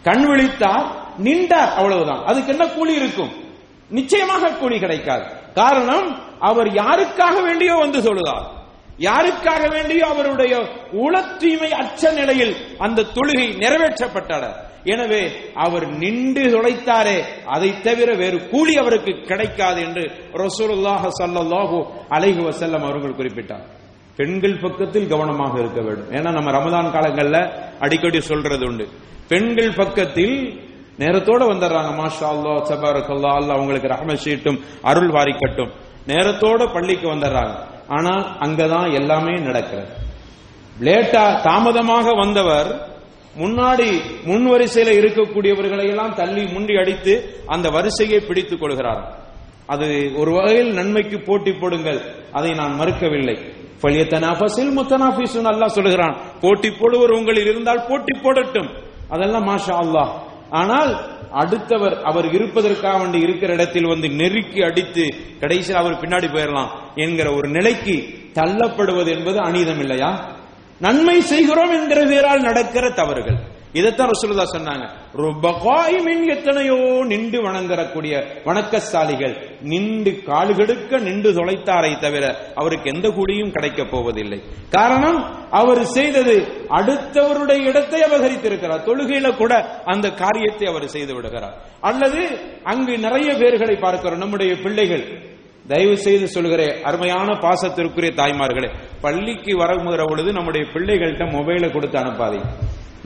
கண் 0.04 0.26
விழித்தார் 0.26 0.88
நின்றார் 1.18 1.74
அவ்வளவுதான். 1.76 2.24
அதுக்கு 2.26 2.52
என்ன 2.52 2.68
கூலி 2.68 2.94
இருக்கும்? 2.94 3.30
நிச்சயமாக 3.90 4.52
கூலி 4.52 4.80
கிடைக்காது. 4.80 5.26
காரணம் 5.54 6.20
அவர் 6.40 6.68
யாருக்காக 6.68 7.44
வேண்டியோ 7.44 7.74
வந்து 7.74 8.00
சொல்லுதார் 8.00 8.64
யாருக்காக 9.00 9.64
வேண்டியோ 9.76 10.06
அவருடைய 10.14 10.54
உள 11.06 11.16
தூய்மை 11.42 11.72
அச்ச 11.82 12.12
நிலையில் 12.20 12.54
அந்த 12.86 13.06
தொழுகை 13.16 13.48
நிறைவேற்றப்பட்டார் 13.64 14.48
எனவே 14.94 15.22
அவர் 15.56 15.86
நின்று 16.02 16.44
தொலைத்தாரே 16.56 17.16
அதை 17.46 17.70
தவிர 17.88 18.10
வேறு 18.16 18.38
கூலி 18.50 18.78
அவருக்கு 18.78 19.14
கிடைக்காது 19.30 19.80
என்று 19.82 20.04
ரசூலுல்லாஹ 20.44 21.04
ஸல்லல்லாஹு 21.20 21.78
அலைஹி 22.18 22.42
வசல்லம் 22.50 22.86
அவர்கள் 22.90 23.18
குறிப்பிட்டார். 23.20 23.66
பெண்கள் 24.20 24.62
பக்கத்தில் 24.64 25.08
கவனமாக 25.08 25.60
இருக்க 25.60 25.82
வேண்டும். 25.82 26.12
ஏன்னா 26.18 26.30
நம்ம 26.32 26.52
ரமதான் 26.58 26.94
காலங்கள்ல 26.96 27.38
அடிக்கடி 27.80 28.22
சொல்றது 28.22 28.66
உண்டு. 28.70 28.86
பெண்கள் 29.28 29.74
பக்கத்தில் 29.74 30.36
நேரத்தோட 31.00 31.42
வந்துடுறாங்க. 31.52 31.92
மாஷா 32.02 32.28
அல்லா 32.36 32.54
சபாரக்கல்லா 32.72 33.32
அல்லா 33.40 33.56
அவங்களுக்கு 33.58 33.88
ரஹம 33.88 34.16
சீட்டும் 34.26 34.60
அருள் 34.82 35.10
வாரிக்கட்டும். 35.10 35.72
நேரத்தோட 36.08 36.74
பள்ளிக்கு 36.74 37.16
வந்துடுறாங்க. 37.16 37.56
ஆனால் 37.88 38.26
அங்கதான் 38.40 38.94
எல்லாமே 38.94 39.40
நடக்கிறது. 39.40 39.88
லேட்டா 40.82 41.42
தாமதமாக 41.42 42.12
வந்தவர் 42.12 42.94
முன்னாடி 43.40 44.02
முன் 44.26 44.52
வரிசையில 44.52 44.94
இருக்கக்கூடியவர்களை 45.00 45.88
எல்லாம் 45.90 46.16
தள்ளி 46.16 46.46
முண்டி 46.46 46.78
அடித்து 46.78 47.44
அந்த 47.46 47.70
வரிசையை 47.70 48.20
பிடித்துக் 48.20 48.60
கொள்கிறார். 48.60 49.24
அது 49.68 50.12
ஒரு 50.16 50.32
வகையில் 50.32 50.74
நன்மைக்கு 50.74 51.20
போட்டி 51.20 51.52
போடுங்கள். 51.52 52.02
அதை 52.32 52.52
நான் 52.52 52.80
மறுக்கவில்லை. 52.80 53.38
பழியத்தனாஃபசில் 53.82 54.72
முத்தனாஃபிசுன் 54.78 55.50
அல்லாஹ் 55.52 55.76
சொல்கிறான். 55.78 56.18
போட்டி 56.42 56.70
போடுவர் 56.70 57.18
உங்களில் 57.18 57.46
இருந்தால் 57.46 57.86
போட்டி 57.88 58.20
போடட்டும். 58.20 58.70
அதெல்லாம் 59.10 59.48
மாஷா 59.48 59.74
அல்லாஹ். 59.84 60.12
ஆனால் 60.50 61.15
அடுத்தவர் 61.36 62.02
அவர் 62.04 62.34
இருப்பதற்காக 62.34 62.98
வேண்டி 62.98 63.20
இருக்கிற 63.20 63.54
இடத்தில் 63.54 63.88
வந்து 63.88 64.10
நெருக்கி 64.10 64.62
அடித்து 64.64 65.06
கடைசியில் 65.40 65.82
அவர் 65.82 66.00
பின்னாடி 66.00 66.28
போயிடலாம் 66.28 66.70
என்கிற 66.96 67.34
ஒரு 67.34 67.48
நிலைக்கு 67.50 67.96
தள்ளப்படுவது 68.34 69.18
என்பது 69.18 69.40
அநீதம் 69.40 69.80
இல்லையா? 69.80 70.12
நன்மை 70.80 71.22
செய்கிறோம் 71.22 71.72
என்கிற 71.72 72.06
பேரால் 72.06 72.42
நடக்கிற 72.42 72.90
தவறுகள். 72.90 73.40
இதைத்தான் 73.80 74.12
ரசூலுல்லா 74.12 74.46
சொன்னாங்க. 74.56 74.86
ருபகாயிமின் 75.22 76.24
எத்தனையோ 76.36 76.78
நின்று 77.12 77.40
வணங்கக்கூடிய 77.46 78.14
வணக்கசாலிகள் 78.46 79.34
நின்று 79.72 80.12
கால்கெடுக்க 80.28 81.00
நின்று 81.08 81.30
தொலைத்தாரை 81.34 81.92
தவிர 82.00 82.26
அவருக்கு 82.56 82.92
எந்த 82.94 83.10
கூடியும் 83.10 83.52
கிடைக்கப் 83.52 83.92
போவதில்லை. 83.92 84.40
காரணம் 84.70 85.20
அவர் 85.52 85.84
செய்தது 85.98 86.36
அடுத்தவருடைய 86.70 87.62
இடத்தை 87.72 88.02
அபகரித்திருக்கிறார். 88.02 88.86
தொழுகையில 88.90 89.38
கூட 89.38 89.54
அந்த 89.86 90.10
காரியத்தை 90.24 90.68
அவர் 90.68 90.88
செய்து 90.88 91.14
விடுகிறார். 91.16 91.56
அல்லது 91.82 92.22
அங்கு 92.64 92.94
நிறைய 92.98 93.32
பேர்களை 93.32 93.76
பார்க்கிறோம் 93.80 94.18
நம்முடைய 94.18 94.54
பிள்ளைகள். 94.64 95.06
தயவு 95.68 95.98
செய்து 95.98 96.28
சொல்கிறேன் 96.28 96.76
அருமையான 96.84 97.30
பாசத்திற்குரிய 97.46 98.12
தாய்மார்களே 98.22 98.70
பள்ளிக்கு 99.02 99.54
வருகிற 99.58 100.04
பொழுது 100.06 100.32
நம்முடைய 100.32 100.64
பிள்ளைகள்கிட்ட 100.74 101.26
மொபைலை 101.38 101.70
கொடுத்து 101.72 102.00
அனுப்பாதீங்க. 102.00 102.50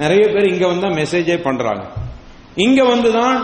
நிறைய 0.01 0.23
பேர் 0.33 0.51
இங்க 0.53 0.65
வந்தா 0.71 0.89
மெசேஜே 0.99 1.37
பண்றாங்க. 1.47 1.83
இங்க 2.65 2.79
வந்துதான் 2.91 3.37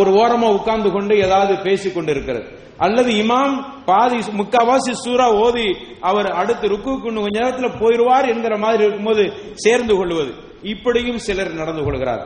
ஒரு 0.00 0.10
ஓரமா 0.20 0.48
உட்கார்ந்து 0.58 0.90
கொண்டு 0.94 1.14
ஏதாவது 1.26 1.54
பேசிக்கொண்டு 1.66 2.10
இருக்கிறது 2.14 2.46
அல்லது 2.84 3.10
இமாம் 3.22 3.54
பாதி 3.88 4.18
முக்காவாசி 4.40 4.92
சூறா 5.02 5.26
ஓதி 5.44 5.68
அவர் 6.08 6.28
அடுத்து 6.40 6.66
ருக்கு 6.72 6.92
கொஞ்ச 7.04 7.28
நேரத்துல 7.36 7.68
போயிருவார் 7.82 8.26
என்கிற 8.32 8.54
மாதிரி 8.64 8.82
இருக்கும்போது 8.84 9.24
சேர்ந்து 9.64 9.94
கொள்வது. 9.98 10.32
இப்படியும் 10.72 11.18
சிலர் 11.24 11.50
நடந்து 11.60 11.82
கொள்கிறார். 11.86 12.22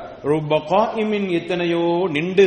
எத்தனையோ 1.38 1.82
நின்று 2.16 2.44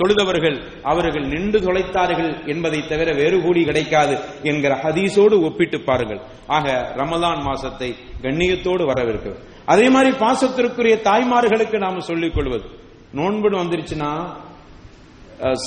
தொழுதவர்கள் 0.00 0.58
அவர்கள் 0.92 1.26
நின்று 1.32 1.58
தொலைத்தார்கள் 1.58 2.32
என்பதை 2.52 2.80
தவிர 2.90 3.08
வேறு 3.20 3.38
கூடி 3.44 3.62
கிடைக்காது 3.68 4.16
என்கிற 4.50 4.72
ஹதீஸோடு 4.84 5.38
ஒப்பிட்டு 5.48 5.80
பாருங்கள். 5.88 6.20
ஆக 6.56 6.66
ரமலான் 7.00 7.42
மாசத்தை 7.48 7.90
கண்ணியத்தோடு 8.22 8.84
வரவிருக்கு 8.92 9.32
அதே 9.66 9.88
மாதிரி 9.88 10.10
பாசத்திற்குரிய 10.16 10.94
தாய்மார்களுக்கு 11.08 11.76
நாம 11.78 12.00
சொல்லிக் 12.00 12.34
கொள்வது. 12.34 12.66
நோன்புன்னு 13.14 13.62
வந்துருச்சுன்னா 13.62 14.10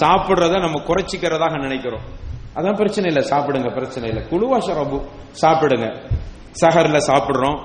சாப்பிடுறத 0.01 0.59
நம்ம 0.59 0.77
குறைச்சிக்கிறதாக 0.89 1.55
நினைக்கிறோம். 1.59 2.05
அதான் 2.57 2.77
பிரச்சனை 2.81 3.07
இல்லை 3.11 3.23
சாப்பிடுங்க 3.29 3.69
பிரச்சனை 3.73 4.09
இல்லை. 4.09 4.23
குழுவா 4.31 4.57
ஷரபு 4.67 4.99
சாப்பிடுங்க. 5.41 5.87
சஹர்ல 6.61 6.99
சாப்பிடுறோம் 7.09 7.57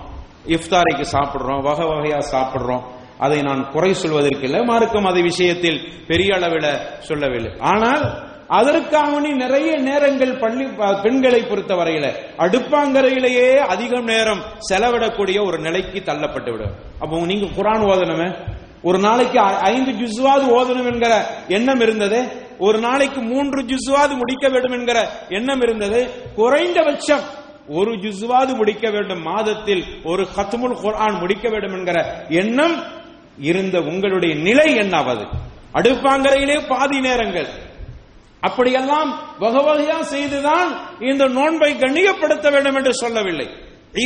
இஃப்தாரிக்கு 0.56 1.04
சாப்பிடுறோம் 1.16 1.60
வகை 1.68 1.86
வகையா 1.86 2.20
சாப்பிடுறோம். 2.32 2.82
அதை 3.18 3.42
நான் 3.42 3.70
குறை 3.70 3.94
சொல்வதற்கு 3.94 4.46
இல்லை 4.48 4.64
மார்க்கம் 4.64 5.04
அதை 5.04 5.22
விஷயத்தில் 5.22 5.80
பெரிய 6.06 6.34
அளவில் 6.36 6.70
சொல்லவில்லை. 6.98 7.52
ஆனால் 7.58 8.04
அதற்காக 8.50 9.20
நிறைய 9.20 9.76
நேரங்கள் 9.76 10.38
பள்ளி 10.38 10.64
பெண்களை 11.02 11.40
பொறுத்தவரையில 11.42 12.06
அடுப்பாங்கரையிலேயே 12.38 13.56
அதிகம் 13.56 14.04
நேரம் 14.04 14.40
செலவிடக்கூடிய 14.70 15.46
ஒரு 15.46 15.58
நிலைக்கு 15.58 16.02
தள்ளப்பட்டு 16.06 16.50
விடும். 16.50 16.74
அப்போ 16.98 17.18
நீங்க 17.18 17.46
குரான் 17.46 17.84
ஓதனமே 17.84 18.28
ஒரு 18.82 18.98
நாளைக்கு 18.98 19.40
ஐந்து 19.40 19.92
ஜுஸ்வாது 19.92 20.44
ஓதணும் 20.58 20.92
என்கிற 20.92 21.26
எண்ணம் 21.48 21.80
இருந்தது. 21.80 22.28
ஒரு 22.58 22.78
நாளைக்கு 22.78 23.20
மூன்று 23.20 23.62
ஜுஸ்வாது 23.62 24.16
முடிக்க 24.16 24.48
வேண்டும் 24.48 24.72
என்கிற 24.72 25.08
எண்ணம் 25.28 25.60
இருந்தது. 25.60 26.10
குறைந்தபட்சம் 26.34 27.20
ஒரு 27.68 27.92
ஜுஸ்வாது 27.92 28.54
முடிக்க 28.54 28.90
வேண்டும். 28.90 29.22
மாதத்தில் 29.22 29.84
ஒரு 30.04 30.26
ஹத்முல் 30.36 30.78
குரான் 30.82 31.18
முடிக்க 31.18 31.48
வேண்டும் 31.48 31.74
என்கிற 31.74 32.24
எண்ணம் 32.28 32.82
இருந்த 33.38 33.80
உங்களுடைய 33.80 34.34
நிலை 34.34 34.74
என்னாவது? 34.74 35.26
அடுப்பாங்கரையிலே 35.74 36.68
பாதி 36.68 37.00
நேரங்கள். 37.00 37.46
அப்படியெல்லாம் 38.40 39.10
வகை 39.38 39.62
வகையா 39.68 39.98
செய்துதான் 40.00 40.70
இந்த 41.10 41.24
நோன்பை 41.38 41.70
கண்ணியப்படுத்த 41.74 42.46
வேண்டும் 42.52 42.74
என்று 42.74 42.94
சொல்லவில்லை. 42.94 43.48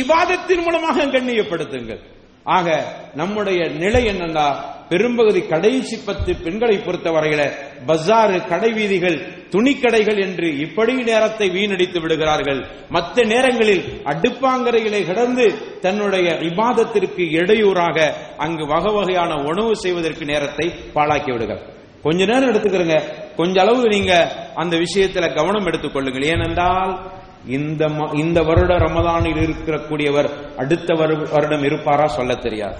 இவாதத்தின் 0.01 0.63
மூலமாக 0.63 1.05
கண்ணியப்படுத்துங்கள். 1.05 2.01
ஆக 2.43 2.67
நம்முடைய 3.13 3.59
நிலை 3.83 4.01
என்னன்னா 4.05 4.47
பெரும்பகுதி 4.89 5.41
கடைசி 5.41 5.95
பத்து 6.05 6.31
பெண்களை 6.35 6.75
பொறுத்த 6.77 7.09
வரையில 7.11 7.41
பஜாரு 7.87 8.47
கடை 8.47 8.69
வீதிகள் 8.71 9.17
துணிக்கடைகள் 9.53 10.19
என்று 10.25 10.47
இப்படி 10.57 10.93
நேரத்தை 10.93 11.47
வீணடித்து 11.49 11.99
விடுகிறார்கள். 12.01 12.61
மற்ற 12.89 13.23
நேரங்களில் 13.23 13.83
அடுப்பாங்கரையிலே 14.11 15.01
கிடந்து 15.05 15.45
தன்னுடைய 15.81 16.27
விவாதத்திற்கு 16.43 17.23
இடையூறாக 17.41 17.97
அங்கு 18.37 18.65
வகை 18.73 18.93
வகையான 18.93 19.33
உணவு 19.51 19.75
செய்வதற்கு 19.75 20.25
நேரத்தை 20.25 20.67
பாழாக்கி 20.95 21.31
விடுகிறார் 21.31 21.65
கொஞ்ச 22.03 22.25
நேரம் 22.25 22.49
எடுத்துக்கிறங்க. 22.51 22.97
கொஞ்ச 23.35 23.61
அளவு 23.61 23.87
நீங்க 23.87 24.31
அந்த 24.55 24.77
விஷயத்துல 24.77 25.35
கவனம் 25.35 25.65
எடுத்துக்கொள்ளுங்கள். 25.65 26.23
ஏனென்றால் 26.23 27.11
இந்த 27.47 27.87
ம- 27.87 28.19
இந்த 28.19 28.41
வருட 28.41 28.77
ரமதானில் 28.77 29.49
இருக்கக்கூடியவர் 29.49 30.57
அடுத்த 30.57 30.93
வரு- 30.93 31.31
வருடம் 31.31 31.63
இருப்பாரா 31.63 32.07
சொல்ல 32.07 32.35
தெரியாது. 32.35 32.77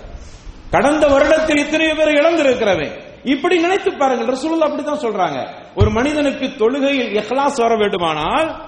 கடந்த 0.71 1.07
வருடத்தில் 1.07 1.57
இத்தனை 1.57 1.93
பேர் 1.93 2.07
இழந்திருக்கிறவன். 2.07 2.91
இப்படி 3.23 3.61
நினைத்து 3.61 3.93
பாருங்கள் 3.93 4.35
ரசூல் 4.35 4.57
அப்படித்தான் 4.57 4.99
சொல்றாங்க. 4.99 5.47
ஒரு 5.75 5.89
மனிதனுக்கு 5.91 6.53
தொழுகையில் 6.57 7.17
எஹ்லாஸ் 7.17 7.61
வர 7.61 7.75
வேண்டுமானால் 7.75 8.61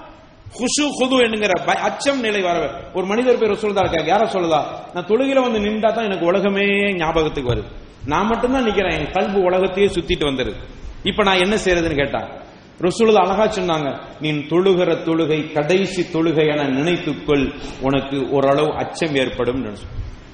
குஷு 0.58 0.88
குது 1.00 1.32
என்கிற 1.32 1.64
அச்சம் 1.64 2.20
நிலை 2.20 2.40
வர 2.40 2.70
ஒரு 2.94 3.06
மனிதர் 3.06 3.38
பேர் 3.38 3.50
ரசூலுல்லாஹ் 3.50 3.88
இருக்காங்க 3.88 4.14
யார 4.14 4.28
சொல்லுதா? 4.28 4.62
நான் 4.94 5.06
தொழுகையில 5.06 5.40
வந்து 5.40 5.58
நின்றா 5.58 5.94
தான் 5.94 6.04
எனக்கு 6.04 6.26
உலகமே 6.26 6.94
ஞாபகத்துக்கு 6.94 7.54
வருது. 7.54 7.64
நான் 8.06 8.26
மட்டும்தான் 8.26 8.64
நிக்கிறேன் 8.64 8.98
என் 8.98 9.10
கல்வி 9.12 9.40
உலகத்தையே 9.40 9.88
சுத்திட்டு 9.88 10.24
வந்துருது 10.24 10.54
இப்ப 11.02 11.22
நான் 11.22 11.38
என்ன 11.38 11.56
செய்யறதுன்னு 11.56 11.94
கேட்டான் 11.94 12.46
ரசூலுல்லாஹ் 12.80 13.26
அழகா 13.26 13.46
சொன்னாங்க 13.46 13.98
நீ 14.20 14.30
தொழுகிற 14.30 15.04
தொழுகை 15.04 15.52
கடைசி 15.52 16.02
தொழுகை 16.12 16.46
என 16.48 16.62
நினைத்துக்கொள் 16.62 17.52
உனக்கு 17.80 18.28
ஓரளவு 18.30 18.74
அச்சம் 18.74 19.14
ஏற்படும் 19.14 19.74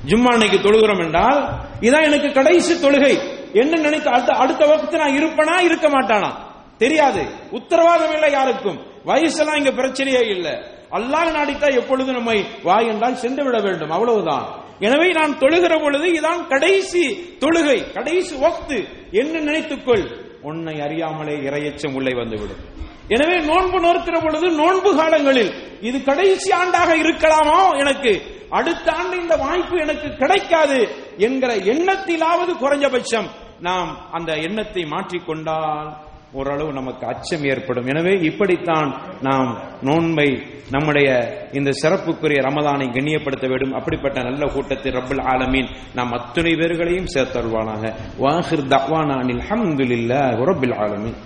ஜும்மா 0.07 0.31
அன்னைக்கு 0.33 0.59
தொழுகிறோம் 0.59 1.05
என்றால் 1.05 1.61
இதான் 1.81 2.05
எனக்கு 2.05 2.33
கடைசி 2.33 2.75
தொழுகை. 2.75 3.19
என்ன 3.53 3.77
நினைத்து 3.77 4.11
அடுத்த 4.11 4.33
அடுத்த 4.33 4.67
வகுப்பு 4.67 4.99
நான் 4.99 5.17
இருப்பனா 5.17 5.61
இருக்க 5.61 5.89
மாட்டானா? 5.89 6.31
தெரியாது. 6.79 7.25
உத்தரவாதம் 7.51 8.13
இல்லை 8.13 8.33
யாருக்கும். 8.33 8.79
வயசெல்லாம் 9.05 9.57
இங்க 9.57 9.71
பிரச்சனையே 9.71 10.29
இல்லை. 10.29 10.53
அல்லாஹ் 10.91 11.33
நாடித்தா 11.35 11.75
எப்பொழுது 11.75 12.13
நம்மை 12.13 12.45
வா 12.63 12.81
என்றால் 12.81 13.17
சென்று 13.17 13.45
விட 13.45 13.61
வேண்டும். 13.61 13.91
அவ்வளவுதான். 13.91 14.63
எனவே 14.81 15.13
நான் 15.13 15.39
தொழுகிற 15.39 15.83
பொழுது 15.83 16.09
இதான் 16.09 16.47
கடைசி 16.49 17.19
தொழுகை 17.41 17.93
கடைசி 17.93 18.37
வக்து 18.37 18.89
என்ன 19.11 19.39
நினைத்துக்கொள்? 19.39 20.24
உன்னை 20.45 20.81
அறியாமலே 20.81 21.35
இரையச்சம் 21.49 21.95
உள்ளே 21.95 22.13
வந்துவிடும். 22.15 22.63
எனவே 23.09 23.37
நோன்பு 23.41 23.79
நோக்கிற 23.81 24.17
பொழுது 24.21 24.47
நோன்பு 24.51 24.91
காலங்களில் 24.97 25.53
இது 25.81 25.99
கடைசி 26.03 26.51
ஆண்டாக 26.51 26.91
இருக்கலாமோ 27.03 27.59
எனக்கு? 27.79 28.13
அடுத்த 28.51 28.93
ஆண்டு 28.93 29.15
இந்த 29.17 29.37
வாய்ப்பு 29.37 29.77
எனக்கு 29.79 30.09
கிடைக்காது 30.17 30.79
என்கிற 31.19 31.53
எண்ணத்திலாவது 31.73 32.53
குறைஞ்சபட்சம் 32.61 33.29
நாம் 33.61 33.91
அந்த 34.11 34.33
எண்ணத்தை 34.37 34.83
மாற்றிக்கொண்டால் 34.85 35.89
ஓரளவு 36.35 36.73
நமக்கு 36.73 37.07
அச்சம் 37.07 37.45
ஏற்படும். 37.45 37.87
எனவே 37.87 38.15
இப்படித்தான் 38.21 38.91
நாம் 39.21 39.51
நோன்பை 39.83 40.29
நம்முடைய 40.71 41.09
இந்த 41.53 41.71
சிறப்புக்குரிய 41.83 42.41
ரமதானை 42.49 42.87
கண்ணியப்படுத்த 42.97 43.47
வேண்டும். 43.49 43.73
அப்படிப்பட்ட 43.73 44.23
நல்ல 44.23 44.47
கூட்டத்தில் 44.47 44.95
ரப்பல் 44.95 45.25
ஆலமீன் 45.33 45.71
நாம் 45.95 46.13
அத்துணை 46.13 46.55
பேர்களையும் 46.55 47.13
சேர்த்தருவானாக 47.15 47.93
வாஹிர் 48.21 48.67
தவானா 48.75 49.17
அனில் 49.23 49.47
ரபில் 50.51 50.77
ஆலமீன். 50.85 51.19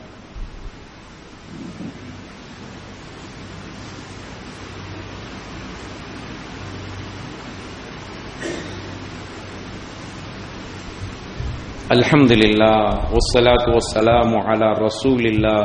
الحمد 11.92 12.32
لله 12.34 12.80
والصلاة 13.14 13.66
والسلام 13.76 14.32
على 14.40 14.68
رسول 14.80 15.24
الله 15.26 15.62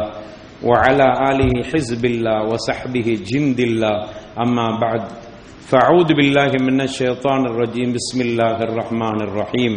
وعلى 0.62 1.06
آله 1.30 1.52
حزب 1.64 2.02
الله 2.04 2.38
وصحبه 2.50 3.08
جند 3.30 3.58
الله 3.60 3.96
أما 4.38 4.66
بعد 4.80 5.02
فأعوذ 5.70 6.08
بالله 6.14 6.50
من 6.60 6.78
الشيطان 6.80 7.42
الرجيم 7.46 7.88
بسم 7.92 8.18
الله 8.20 8.56
الرحمن 8.68 9.18
الرحيم 9.28 9.72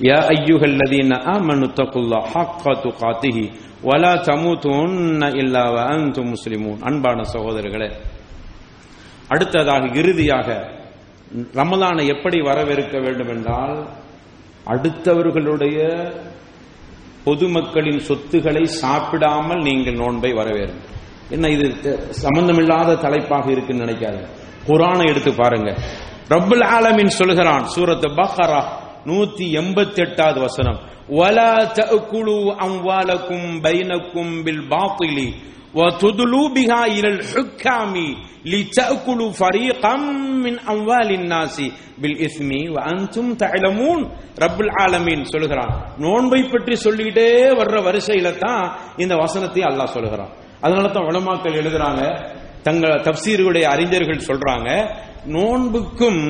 يا 0.00 0.20
أيها 0.34 0.64
الذين 0.72 1.12
آمنوا 1.36 1.68
اتقوا 1.70 2.02
الله 2.02 2.20
حق 2.34 2.64
تقاته 2.86 3.38
ولا 3.84 4.14
تموتن 4.28 5.22
إلا 5.40 5.62
وأنتم 5.74 6.24
مسلمون 6.34 6.76
அன்பான 6.88 7.18
சகோதரர்களே 7.34 7.88
அடுத்ததாக 9.32 9.84
இறுதியாக 10.00 10.48
ரமலானை 11.60 12.04
எப்படி 12.14 12.38
வரவேற்க 12.48 12.94
வேண்டும் 13.04 13.32
என்றால் 13.34 13.76
அடுத்தவர்களுடைய 14.66 15.78
பொதுமக்களின் 17.26 18.00
சொத்துக்களை 18.00 18.64
சாப்பிடாமல் 18.82 19.62
நீங்கள் 19.62 20.00
நோன்பை 20.02 20.30
வரவேறும் 20.32 20.80
என்ன 21.30 21.48
இது 21.48 21.66
சம்பந்தமில்லாத 22.22 22.96
தலைப்பாக 23.04 23.46
இருக்குன்னு 23.50 23.84
நினைக்காது 23.86 24.22
குரானை 24.66 25.04
எடுத்து 25.06 25.30
பாருங்க 25.34 25.70
ரப்புல் 26.30 26.64
ஆலமின் 26.72 27.12
சொல்கிறான் 27.18 27.64
சூரத் 27.74 28.08
பஹரா 28.18 28.62
நூத்தி 29.06 29.46
எண்பத்தி 29.60 30.02
எட்டாவது 30.06 30.40
வசனம் 30.40 30.80
ولا 31.12 31.54
تأكلوا 31.78 32.44
أموالكم 32.62 33.40
بينكم 33.60 34.26
بالباطل 34.44 35.16
وتدلوا 35.76 36.48
بها 36.50 36.82
إلى 36.86 37.08
الحكام 37.10 37.94
لتأكلوا 38.46 39.30
فريقا 39.34 39.94
من 40.44 40.54
أموال 40.64 41.10
الناس 41.12 41.56
بالإثم 41.98 42.50
وأنتم 42.74 43.24
تعلمون 43.36 43.98
رب 44.38 44.58
العالمين 44.60 45.20
சொல்லுகிறான் 45.32 45.72
நோன்பை 46.04 46.40
பற்றி 46.44 46.74
சொல்லிட்டே 46.86 47.28
வர்ற 47.60 47.76
வரிசையில 47.88 48.28
தான் 48.38 48.64
இந்த 49.02 49.14
வசனத்தை 49.22 49.62
அல்லாஹ் 49.70 49.94
சொல்லுகிறான் 49.96 50.32
அதனால 50.64 50.86
தான் 50.88 51.08
உலமாக்கள் 51.10 51.58
எழுதுறாங்க 51.62 52.02
தங்கள் 52.62 53.02
தப்சீர்களுடைய 53.06 53.64
அறிஞர்கள் 53.74 54.26
சொல்றாங்க 54.28 54.68
நோன்புக்கும் 55.36 56.22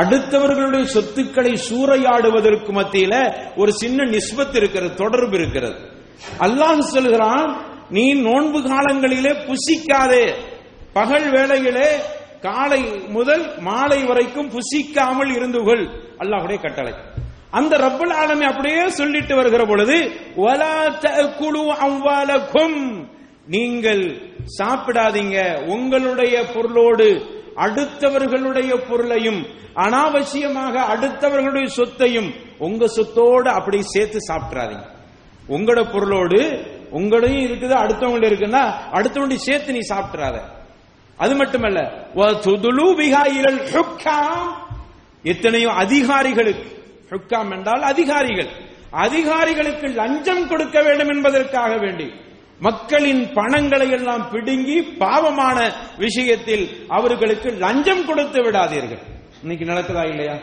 அடுத்தவர்களுடைய 0.00 0.84
சொத்துக்களை 0.94 1.52
சூறையாடுவதற்கு 1.66 2.72
மத்தியில 2.72 3.14
ஒரு 3.56 3.72
சின்ன 3.80 4.04
நிஸ்பத் 4.12 4.56
இருக்கிறது 4.60 4.92
தொடர்பு 5.02 5.36
இருக்கிறது 5.40 5.76
அல்லாஹ் 6.46 6.88
சொல்கிறான் 6.94 7.46
நீ 7.89 8.13
நோன்பு 8.13 8.59
காலங்களிலே 8.59 9.33
புசிக்காதே. 9.47 10.25
பகல் 10.93 11.27
வேளையிலே 11.31 11.89
காலை 12.41 12.81
முதல் 13.09 13.59
மாலை 13.59 14.03
வரைக்கும் 14.03 14.49
புசிக்காமல் 14.49 15.31
இருந்துகள் 15.35 15.83
அல்லாஹுடைய 16.17 16.61
கட்டளை. 16.61 16.93
அந்த 17.51 17.77
ரப்பல் 17.77 18.13
ஆலமி 18.13 18.45
அப்படியே 18.45 18.89
சொல்லிட்டு 18.89 19.35
வருகிற 19.35 19.65
பொழுது 19.65 19.97
நீங்கள் 23.45 24.03
சாப்பிடாதீங்க. 24.57 25.37
உங்களுடைய 25.65 26.45
பொருளோடு 26.53 27.07
அடுத்தவர்களுடைய 27.55 28.71
பொருளையும் 28.89 29.47
அனாவசியமாக 29.75 30.75
அடுத்தவர்களுடைய 30.93 31.65
சொத்தையும் 31.65 32.33
உங்க 32.57 32.85
சொத்தோடு 32.95 33.47
அப்படி 33.59 33.81
சேர்த்து 33.81 34.19
சாப்பிட்றாதீங்க. 34.29 34.85
உங்களோட 35.49 35.81
பொருளோடு 35.91 36.65
உங்களையும் 36.91 37.45
இருக்குது 37.47 37.75
அடுத்தவங்க 37.83 38.27
இருக்குன்னா 38.29 38.63
அடுத்தவங்க 38.91 39.35
சேர்த்து 39.35 39.71
நீ 39.73 39.79
சாப்பிட்றாத 39.89 40.37
அது 41.17 41.35
மட்டுமல்ல 41.35 41.79
வதுதுலு 42.15 42.87
பிஹா 42.99 43.23
ஹுக்காம். 43.73 44.47
எத்தனையோ 45.23 45.69
அதிகாரிகளுக்கு 45.69 46.67
ஹுக்காம் 47.11 47.53
என்றால் 47.53 47.81
அதிகாரிகள். 47.81 48.49
அதிகாரிகளுக்கு 48.91 49.87
லஞ்சம் 49.87 50.47
கொடுக்க 50.47 50.81
வேண்டும் 50.81 51.09
என்பதற்காக 51.09 51.77
வேண்டி 51.77 52.07
மக்களின் 52.59 53.33
பணங்களை 53.33 53.91
எல்லாம் 53.91 54.29
பிடுங்கி 54.29 54.81
பாவமான 54.81 55.71
விஷயத்தில் 55.97 56.87
அவர்களுக்கு 56.87 57.49
லஞ்சம் 57.49 58.05
கொடுத்து 58.05 58.43
விடாதீர்கள். 58.43 59.01
இன்னைக்கு 59.41 59.65
நடக்குதா 59.65 60.09
இல்லையா? 60.09 60.37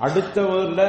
அடுத்தவர்ல 0.00 0.80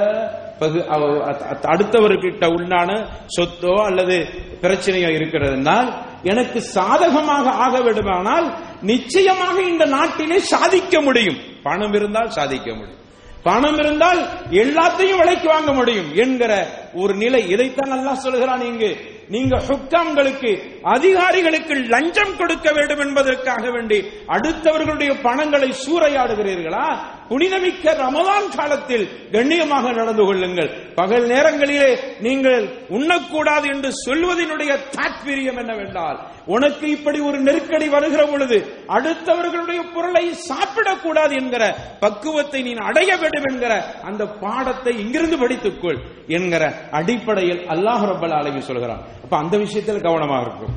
அடுத்தவர்கிட்ட 0.60 2.54
உண்டான 2.54 3.08
சொத்தோ 3.40 3.84
அல்லது 3.84 4.18
பிரச்சனையோ 4.62 5.10
இருக்கிறதுனால் 5.10 5.94
எனக்கு 6.24 6.62
சாதகமாக 6.62 7.50
ஆக 7.50 7.82
வேண்டுமானால் 7.82 8.54
நிச்சயமாக 8.82 9.62
இந்த 9.62 9.86
நாட்டிலே 9.86 10.40
சாதிக்க 10.40 11.02
முடியும். 11.02 11.38
பணம் 11.64 11.94
இருந்தால் 11.94 12.30
சாதிக்க 12.30 12.74
முடியும். 12.74 13.02
பணம் 13.44 13.78
இருந்தால் 13.78 14.20
எல்லாத்தையும் 14.50 15.18
விலைக்கு 15.18 15.48
வாங்க 15.48 15.74
முடியும் 15.74 16.16
என்கிற 16.16 16.68
ஒரு 16.94 17.14
நிலை 17.16 17.50
இதைத்தான் 17.50 17.90
நல்லா 17.90 18.14
சொல்கிறான் 18.14 18.62
இங்கு. 18.62 19.12
நீங்க 19.30 19.58
ஹுக்காம்களுக்கு 19.58 20.80
அதிகாரிகளுக்கு 20.82 21.74
லஞ்சம் 21.74 22.38
கொடுக்க 22.38 22.72
வேண்டும் 22.72 23.00
என்பதற்காக 23.00 23.72
வேண்டி 23.72 24.10
அடுத்தவர்களுடைய 24.28 25.22
பணங்களை 25.22 25.74
சூறையாடுகிறீர்களா? 25.86 26.98
புனிதமிக்க 27.34 27.94
ரமதான் 28.02 28.48
காலத்தில் 28.56 29.06
கண்ணியமாக 29.34 29.92
நடந்து 30.00 30.24
கொள்ளுங்கள். 30.26 30.70
பகல் 30.98 31.26
நேரங்களிலே 31.32 31.88
நீங்கள் 32.26 32.66
உண்ணக்கூடாது 32.98 33.66
என்று 33.74 33.90
சொல்வதனுடைய 34.06 34.72
தாத்பீரியம் 34.96 35.60
என்னவென்றால் 35.62 36.18
உனக்கு 36.56 36.86
இப்படி 36.98 37.20
ஒரு 37.30 37.38
நெருக்கடி 37.48 37.88
வருகிற 37.96 38.24
பொழுது 38.32 38.58
அடுத்தவர்களுடைய 38.96 39.82
பொருளை 39.96 40.24
சாப்பிடக்கூடாது 40.50 41.34
என்கிற 41.42 41.64
பக்குவத்தை 42.04 42.62
நீ 42.62 42.74
அடைய 42.90 43.12
வேண்டும் 43.22 43.48
என்கிற 43.52 43.74
அந்த 44.10 44.24
பாடத்தை 44.44 44.94
இங்கிருந்து 45.04 45.40
படித்துக்கொள் 45.44 46.00
என்கிற 46.38 46.64
அடிப்படையில் 47.00 47.62
அல்லாஹ் 47.76 48.06
ரப்பல் 48.10 48.38
அழகி 48.40 48.62
சொல்கிறான். 48.70 49.02
அப்ப 49.24 49.34
அந்த 49.38 49.56
விஷயத்தில் 49.58 50.06
கவனமாக 50.08 50.46
இருக்கும் 50.46 50.76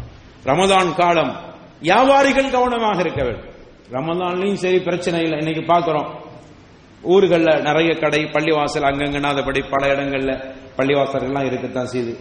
ரமதான் 0.50 0.92
காலம் 1.02 1.34
வியாபாரிகள் 1.88 2.54
கவனமாக 2.56 3.00
இருக்க 3.04 3.22
வேண்டும். 3.24 3.50
ரமதான்லயும் 3.96 4.62
சரி 4.62 4.78
பிரச்சனை 4.80 5.20
இல்லை. 5.26 5.38
இன்னைக்கு 5.38 5.64
பாக்குறோம். 5.74 6.08
ஊர்களில் 7.12 7.62
நிறைய 7.68 7.90
கடை 7.94 8.20
பள்ளிவாசல் 8.24 8.88
அங்கங்கனாதபடி 8.90 9.60
பல 9.72 9.82
இடங்கள்ல 9.94 10.32
பள்ளிவாசல்கள்லாம் 10.78 11.48
இருக்கத்தான் 11.50 11.90
செய்யுது. 11.92 12.14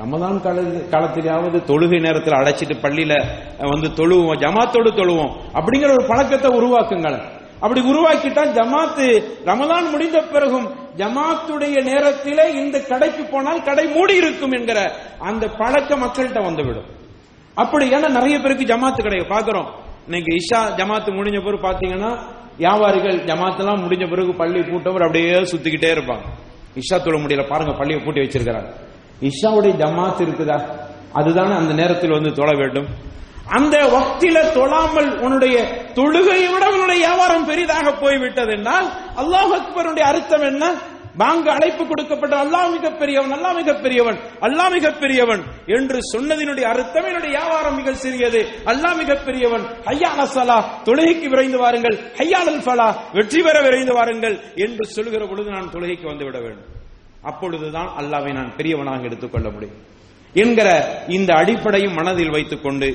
ரமதான் 0.00 0.38
கால 0.44 0.60
காலத்திலாவது 0.94 1.58
தொழுகை 1.70 1.98
நேரத்தில் 2.00 2.38
அடைச்சிட்டு 2.40 2.74
பள்ளியில 2.84 3.14
வந்து 3.72 3.88
தொழுவோம் 4.00 4.40
ஜமாத்தோடு 4.44 4.90
தொழுவோம். 5.00 5.32
அப்படிங்கிற 5.58 5.90
ஒரு 5.98 6.04
பழக்கத்தை 6.08 6.50
உருவாக்குங்களேன் 6.58 7.24
அப்படி 7.60 7.80
உருவாக்கிட்டா 7.92 8.42
ஜமாத்து 8.58 9.06
ரமதான் 9.50 9.86
முடிந்த 9.90 10.18
பிறகும் 10.32 10.66
ஜமாத்துடைய 11.00 11.76
நேரத்திலே 11.90 12.44
இந்த 12.62 12.76
கடைக்கு 12.80 13.22
போனால் 13.24 13.62
கடை 13.62 13.86
மூடி 13.86 14.14
இருக்கும் 14.16 14.54
என்கிற 14.58 14.78
அந்த 15.18 15.44
பழக்க 15.60 15.96
மக்கள்கிட்ட 15.96 16.40
வந்துவிடும். 16.44 16.88
அப்படி 17.54 17.84
ஏன்னா 17.94 18.08
நிறைய 18.18 18.36
பேருக்கு 18.38 18.70
ஜமாத்து 18.72 19.00
கடையை 19.02 19.26
பாக்குறோம் 19.34 19.68
இன்னைக்கு 20.06 20.32
இஷா 20.40 20.60
ஜமாத்து 20.80 21.10
முடிஞ்ச 21.18 21.38
பிறகு 21.44 21.66
பாத்தீங்கன்னா 21.68 22.10
வியாபாரிகள் 22.58 23.18
ஜமாத்தெல்லாம் 23.18 23.82
முடிஞ்ச 23.84 24.10
பிறகு 24.10 24.34
பள்ளி 24.34 24.60
பூட்டவர் 24.60 25.04
அப்படியே 25.06 25.32
சுத்திக்கிட்டே 25.32 25.90
இருப்பாங்க. 25.96 26.26
இஷா 26.80 27.02
தொழ 27.02 27.16
முடியல 27.18 27.48
பாருங்க 27.48 27.72
பள்ளியை 27.72 28.02
பூட்டி 28.04 28.20
வச்சிருக்கிறாங்க 28.20 28.70
இஷாவுடைய 29.20 29.74
ஜமாத் 29.82 30.22
இருக்குதா? 30.26 30.56
அதுதானே 31.12 31.54
அந்த 31.54 31.74
நேரத்தில் 31.74 32.10
வந்து 32.10 32.32
தொழ 32.32 32.50
வேண்டும். 32.56 32.88
அந்த 33.48 33.76
வக்தில 33.94 34.38
தொழாமல் 34.52 35.10
உன்னுடைய 35.18 35.56
தொழுகையை 35.94 36.48
விட 36.52 36.64
உன்னுடைய 36.72 37.06
வியாபாரம் 37.06 37.46
பெரிதாக 37.46 37.92
போய்விட்டது 37.92 38.52
என்றால் 38.52 38.86
அல்லாஹ் 39.16 39.52
அக்பருடைய 39.58 40.04
அர்த்தம் 40.12 40.42
என்ன? 40.42 40.64
பாங்க 41.20 41.46
அழைப்பு 41.56 41.84
கொடுக்கப்பட்ட 41.90 42.34
அல்லாஹ் 42.44 42.68
மிக 42.74 42.86
பெரியவன் 43.00 43.32
அல்லாஹ் 43.36 43.56
மிக 43.60 43.70
பெரியவன் 43.84 44.18
அல்லாஹ் 44.46 44.72
மிக 44.76 44.86
பெரியவன் 45.02 45.42
என்று 45.76 45.98
சொன்னதினுடைய 46.12 46.64
அர்த்தம் 46.72 47.08
என்னுடைய 47.10 47.30
வியாபாரம் 47.36 47.76
மிக 47.80 47.94
சிறியது. 48.04 48.40
அல்லாஹ் 48.72 48.96
மிக 49.00 49.14
பெரியவன் 49.26 49.64
ஹையால 49.88 50.26
சலா 50.36 50.58
தொழுகைக்கு 50.88 51.28
விரைந்து 51.32 51.58
வாருங்கள். 51.64 51.96
ஹையாலல் 52.20 52.62
ஃபலா 52.66 52.88
வெற்றி 53.18 53.40
பெற 53.46 53.56
விரைந்து 53.66 53.92
வாருங்கள் 53.98 54.36
என்று 54.66 54.84
சொல்கிற 54.96 55.22
பொழுது 55.30 55.48
நான் 55.56 55.72
தொழுகைக்கு 55.74 56.06
வந்து 56.12 56.26
விட 56.28 56.38
வேண்டும். 56.44 56.70
அப்பொழுதுதான் 57.30 57.90
அல்லாவை 58.00 58.32
நான் 58.38 58.54
பெரியவனாக 58.58 59.08
எடுத்துக்கொள்ள 59.08 59.48
முடியும். 59.54 59.78
என்கிற 60.42 60.68
இந்த 61.16 61.30
அடிப்படையும் 61.40 61.98
மனதில் 61.98 62.34
வைத்துக் 62.36 62.64
கொண்டு 62.64 62.88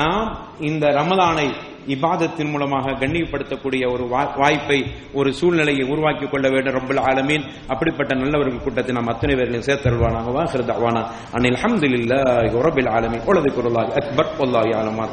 நாம் 0.00 0.28
இந்த 0.68 0.84
ரமதானை 1.00 1.48
இபாதத்தின் 1.86 2.50
மூலமாக 2.50 2.90
கண்ணியப்படுத்தக்கூடிய 2.90 3.92
ஒரு 3.92 4.08
வாய்ப்பை 4.36 4.86
ஒரு 5.12 5.32
சூழ்நிலையை 5.32 5.84
உருவாக்கி 5.88 6.26
கொள்ள 6.26 6.48
வேண்டும் 6.48 6.74
ரப்பல் 6.74 7.02
ஆலமீன். 7.10 7.44
அப்படிப்பட்ட 7.68 8.14
நல்லவர்கள் 8.14 8.64
கூட்டத்தை 8.64 8.94
நாம் 8.94 9.06
அத்தனை 9.06 9.36
பேர்களையும் 9.36 9.68
சேர்த்தருவானாக 9.68 10.34
வாஹிருதாவானா 10.38 11.04
அனில் 11.32 11.60
அஹமதுல்லாஹி 11.62 12.64
ரப்பில் 12.68 12.92
ஆலமீன். 12.96 13.24
உலக 13.24 13.54
குரலாய் 13.58 13.94
அக்பர். 14.02 14.32
வல்லாஹி 14.38 14.72
ஆலமா 14.80 15.06